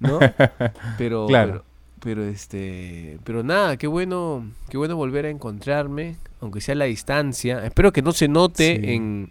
[0.00, 0.18] ¿no?
[0.98, 1.64] Pero, Claro.
[2.00, 6.76] pero, pero, este, pero nada, qué bueno, qué bueno volver a encontrarme, aunque sea a
[6.76, 7.64] la distancia.
[7.66, 8.92] Espero que no se note Sí.
[8.92, 9.30] en,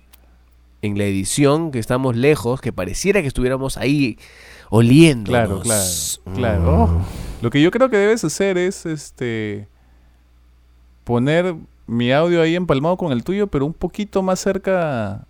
[0.81, 4.17] en la edición que estamos lejos, que pareciera que estuviéramos ahí
[4.69, 5.29] oliendo.
[5.29, 5.83] Claro, claro,
[6.35, 6.83] claro.
[6.83, 7.01] Oh,
[7.41, 9.67] Lo que yo creo que debes hacer es este
[11.03, 11.55] poner
[11.85, 15.25] mi audio ahí empalmado con el tuyo, pero un poquito más cerca.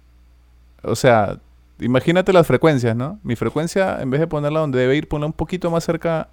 [0.83, 1.39] O sea,
[1.79, 3.19] imagínate las frecuencias, ¿no?
[3.23, 6.29] Mi frecuencia, en vez de ponerla donde debe ir, ponla un poquito más cerca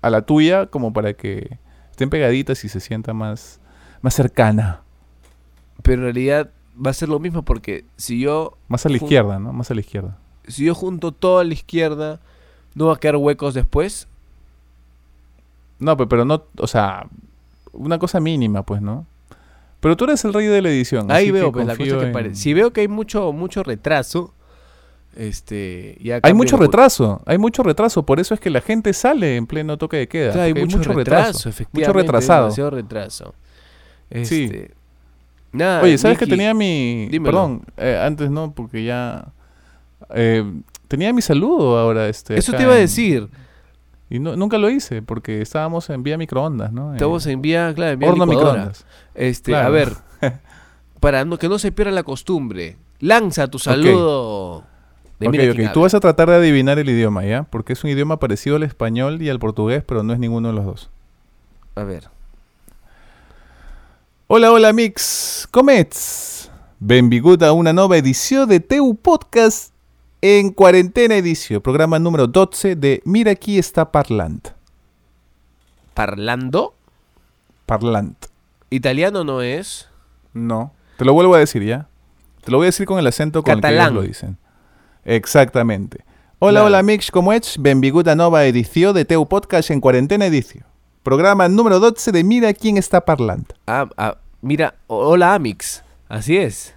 [0.00, 1.58] a la tuya, como para que
[1.90, 3.60] estén pegaditas y se sienta más,
[4.00, 4.82] más cercana.
[5.82, 9.38] Pero en realidad va a ser lo mismo porque si yo, Más a la izquierda,
[9.38, 9.52] ¿no?
[9.52, 10.16] Más a la izquierda.
[10.46, 12.20] si yo junto todo a la izquierda,
[12.78, 14.06] no va a quedar huecos después.
[15.78, 17.06] No, pe- pero no, o sea,
[17.72, 19.06] una cosa mínima, pues, ¿no?
[19.80, 21.10] Pero tú eres el rey de la edición.
[21.10, 22.34] Ahí así veo, que pues, la cosa que parece.
[22.36, 24.32] Si veo que hay mucho, mucho retraso,
[25.14, 29.36] este, ya Hay mucho retraso, hay mucho retraso, por eso es que la gente sale
[29.36, 30.32] en pleno toque de queda.
[30.32, 31.88] Claro, hay porque mucho, retraso, efectivamente.
[31.88, 32.42] mucho retrasado.
[32.44, 33.34] Demasiado retraso.
[34.22, 34.44] Sí.
[34.44, 34.70] Este,
[35.52, 37.08] Nada, Oye, ¿sabes que Miki, tenía mi...
[37.10, 37.32] dímelo.
[37.32, 39.28] Perdón, eh, antes no, porque ya...
[40.10, 40.44] eh,
[40.88, 42.36] tenía mi saludo ahora, este...
[42.38, 43.28] Eso te iba a decir.
[44.10, 46.92] Y no- nunca lo hice, porque estábamos en vía microondas, ¿no?
[46.94, 48.52] Estamos Eh, en vía, claro, en vía horno licuadora.
[48.52, 48.86] microondas.
[49.14, 49.66] Este, Claro.
[49.66, 49.92] a ver,
[51.00, 54.64] para no, que no se pierda la costumbre, lanza tu saludo.
[55.20, 57.42] de Ok, Mira ok, quién tú vas a tratar de adivinar el idioma, ¿ya?
[57.42, 60.54] Porque es un idioma parecido al español y al portugués, pero no es ninguno de
[60.54, 60.90] los dos.
[61.74, 62.04] A ver.
[64.26, 65.48] Hola, hola, amics.
[65.50, 66.50] Com ets?
[66.80, 69.72] Benvingut a una nova edició de teu podcast
[70.22, 74.48] en quarantena edició, programa número 12 de Mira qui està parlant.
[75.94, 76.74] Parlando.
[77.66, 78.16] Parlant.
[78.70, 79.88] Italiano no es.
[80.34, 80.72] No.
[80.96, 81.88] Te lo vuelvo a decir, ¿ya?
[82.44, 83.92] Te lo voy a decir con el acento con el que Catalán.
[83.92, 84.38] ellos lo dicen.
[85.04, 86.04] Exactamente.
[86.38, 86.66] Hola, Claro.
[86.66, 87.56] hola, amics, com ets?
[87.58, 90.62] Benvingut a nova edició de teu podcast en quarantena edició.
[91.02, 93.52] Programa número 12 de Mira quién está parlant.
[93.66, 95.82] Ah, ah, mira, hola Amix.
[96.08, 96.74] Así es.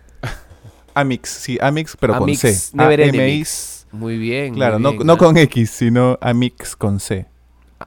[0.93, 2.69] Amix, sí, Amix, pero Amix, con C.
[2.77, 3.15] never A-M-I-X.
[3.19, 3.87] enemies.
[3.91, 4.53] Muy bien.
[4.53, 5.17] Claro, muy no, ah.
[5.17, 7.25] con X, sino Amix con C.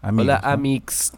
[0.02, 0.48] Amigos, Hola ¿no?
[0.50, 1.12] Amix.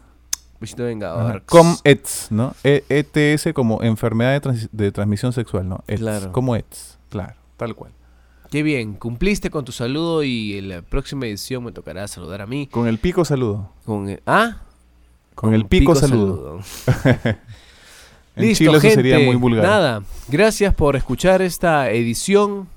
[0.77, 1.43] Vengador.
[1.45, 2.55] Com ets, ¿no?
[2.65, 5.85] E- ETS como enfermedad de, trans- de transmisión sexual, ¿no?
[5.87, 6.33] Ets, Claro.
[6.33, 7.93] Como ets, claro, tal cual.
[8.51, 8.95] qué bien.
[8.95, 12.67] Cumpliste con tu saludo y en la próxima edición me tocará saludar a mí.
[12.69, 13.71] Con el pico saludo.
[13.85, 14.63] Con el- ¿Ah?
[15.35, 16.61] Con el pico, saludo.
[18.37, 18.95] En Listo, Chile eso gente.
[18.97, 19.65] sería muy vulgar.
[19.65, 22.69] Nada, gracias por escuchar esta edición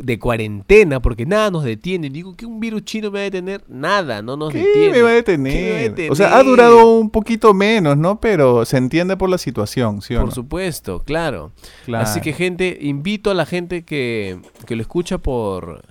[0.00, 2.08] de cuarentena, porque nada nos detiene.
[2.08, 4.92] Digo que un virus chino me va a detener, nada, no nos ¿Qué detiene.
[4.92, 5.90] me va a ¿Qué me va a detener?
[5.90, 6.12] detener?
[6.12, 8.18] O sea, ha durado un poquito menos, ¿no?
[8.18, 10.34] Pero se entiende por la situación, ¿sí o Por no?
[10.34, 11.52] supuesto, claro.
[11.84, 12.04] Claro.
[12.04, 15.82] Así que, gente, invito a la gente que, que lo escucha por,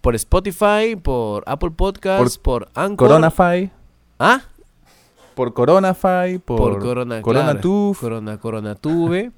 [0.00, 3.08] por Spotify, por Apple Podcasts, por, Anchor.
[3.08, 3.70] Coronafy,
[4.18, 4.40] ¿Ah?
[5.40, 7.94] Por Coronafy, por, Por, Corona, Coronatube.
[7.94, 9.32] claro, Corona, Coronatube.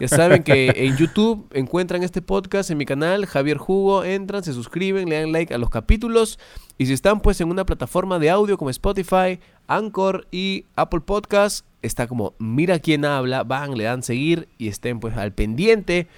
[0.00, 4.02] Ya saben que en YouTube encuentran este podcast en mi canal, Javier Jugo.
[4.02, 6.38] Entran, se suscriben, le dan like a los capítulos.
[6.78, 11.66] Y si están pues en una plataforma de audio como Spotify, Anchor y Apple Podcast,
[11.82, 16.08] está como Mira quién habla, van, le dan seguir y estén pues al pendiente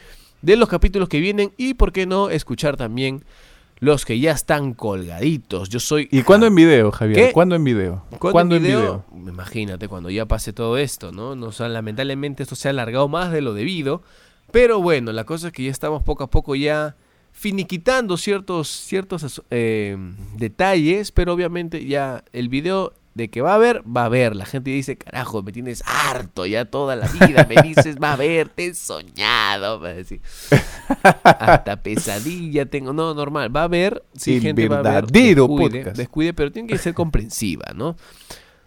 [0.42, 3.24] de los capítulos que vienen y por qué no escuchar también
[3.78, 5.68] los que ya están colgaditos.
[5.68, 7.26] Yo soy ¿Y cuándo en video, Javier?
[7.28, 7.32] ¿Qué?
[7.32, 8.04] ¿Cuándo en video?
[8.18, 9.04] ¿Cuándo en video?
[9.14, 11.34] Imagínate, cuando ya pase todo esto, ¿no?
[11.34, 14.02] no o sea, lamentablemente esto se ha alargado más de lo debido.
[14.50, 16.96] Pero bueno, la cosa es que ya estamos poco a poco ya
[17.32, 19.96] finiquitando ciertos, ciertos eh,
[20.36, 24.34] detalles, pero obviamente ya el video de que va a haber, va a haber.
[24.34, 28.12] La gente dice, carajo, me tienes harto ya toda la vida, me dices, va a
[28.14, 30.20] haber, te he soñado, va a decir.
[31.22, 35.46] Hasta pesadilla tengo, no, normal, va a haber, sí, gente va a haber, descuide,
[35.78, 35.96] podcast.
[35.96, 37.96] descuide, pero tiene que ser comprensiva, ¿no?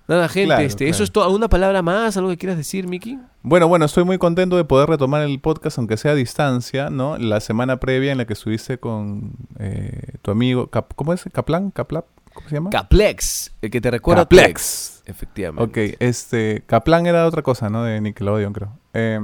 [0.08, 1.26] Nada, gente, Claro, este, eso es todo.
[1.26, 2.16] ¿Alguna palabra más?
[2.16, 3.20] ¿Algo que quieras decir, Miki?
[3.44, 7.18] Bueno, bueno, estoy muy contento de poder retomar el podcast, aunque sea a distancia, ¿no?
[7.18, 11.26] La semana previa en la que estuviste con eh, tu amigo, Cap- ¿cómo es?
[11.34, 11.72] ¿Kaplan?
[11.72, 12.06] ¿Kaplap?
[12.38, 12.70] ¿Cómo se llama?
[12.70, 14.48] Caplex, el que te recuerda a Caplex.
[14.48, 15.64] ex, Efectivamente.
[15.64, 17.84] Ok, este, Kaplan era otra cosa, ¿no?
[17.84, 18.78] De Nickelodeon, creo.
[18.94, 19.20] Eh,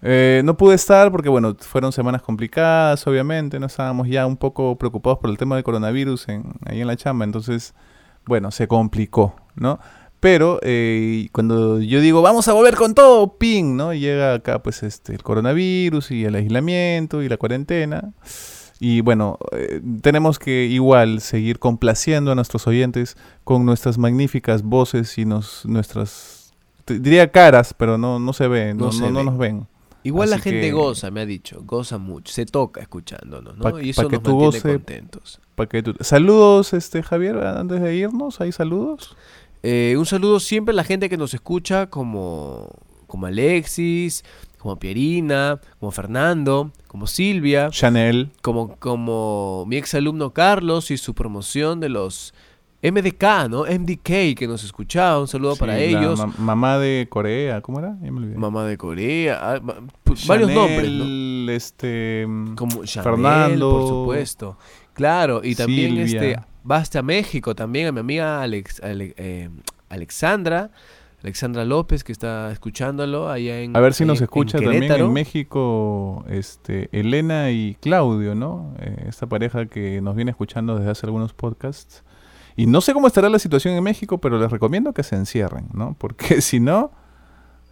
[0.00, 4.78] eh, no pude estar porque, bueno, fueron semanas complicadas, obviamente, no estábamos ya un poco
[4.78, 7.74] preocupados por el tema del coronavirus en, ahí en la chamba, entonces,
[8.26, 9.80] bueno, se complicó, ¿no?
[10.20, 13.92] Pero eh, cuando yo digo, vamos a volver con todo, ping, ¿no?
[13.92, 18.12] Y llega acá, pues, este, el coronavirus y el aislamiento y la cuarentena.
[18.86, 25.16] Y bueno, eh, tenemos que igual seguir complaciendo a nuestros oyentes con nuestras magníficas voces
[25.16, 26.52] y nos, nuestras,
[26.86, 29.66] diría caras, pero no, no se ven, No no, se no- nos ven.
[30.02, 33.62] Igual la gente que- goza, me ha dicho, goza mucho, se toca escuchándonos, ¿no?
[33.62, 35.40] Pa- y pa eso que nos tú mantiene goce- contentos.
[35.54, 39.16] Pa' que tú- Saludos, este Javier, antes de irnos, ¿hay saludos?
[39.62, 42.68] Eh, un saludo siempre a la gente que nos escucha, como,
[43.06, 44.24] como Alexis,
[44.64, 51.14] como Pierina, como Fernando, como Silvia, Chanel, como, como mi ex alumno Carlos y su
[51.14, 52.32] promoción de los
[52.82, 53.64] MDK, ¿no?
[53.64, 55.20] MDK que nos escuchaba.
[55.20, 56.18] Un saludo para sí, ellos.
[56.18, 57.96] ma- mamá de Corea, ¿cómo era?
[58.02, 58.36] Ya me olvidé.
[58.36, 59.38] Mamá de Corea.
[59.42, 61.50] ah, ma- pu- varios nombres, ¿no?
[61.52, 62.24] Este...
[62.26, 64.58] mm, Como Chanel, Fernando, por supuesto.
[64.94, 66.04] Claro, y también Silvia.
[66.04, 69.50] este Basta México, también a mi amiga Alex, Ale- eh,
[69.90, 70.70] Alexandra,
[71.24, 75.10] Alexandra López que está escuchándolo allá en A ver si nos en escucha también en
[75.10, 78.74] México, este, Elena y Claudio, ¿no?
[78.78, 82.04] Eh, esta pareja que nos viene escuchando desde hace algunos podcasts.
[82.56, 85.68] Y no sé cómo estará la situación en México, pero les recomiendo que se encierren,
[85.72, 85.96] ¿no?
[85.98, 86.92] Porque si no,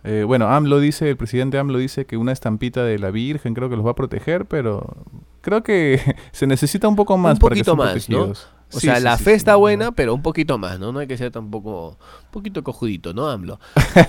[0.03, 3.69] eh, bueno, AMLO dice, el presidente AMLO dice que una estampita de la Virgen creo
[3.69, 4.97] que los va a proteger, pero
[5.43, 6.01] creo que
[6.33, 8.33] se necesita un poco más Un para que poquito más, ¿no?
[8.75, 10.93] O Sí, sea, sí, la sí, fe está buena, pero un poquito más, ¿no?
[10.93, 11.91] No hay que ser tampoco
[12.25, 13.61] un poquito cojudito, ¿no, AMLO?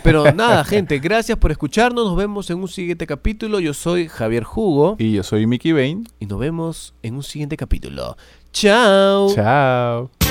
[0.04, 2.06] Pero nada, gente, gracias por escucharnos.
[2.06, 3.60] Nos vemos en un siguiente capítulo.
[3.60, 6.08] Yo soy Javier Jugo Y yo soy Mickey Bain.
[6.20, 8.16] y nos vemos en un siguiente capítulo.
[8.52, 9.34] Chao.
[9.36, 10.23] Chao.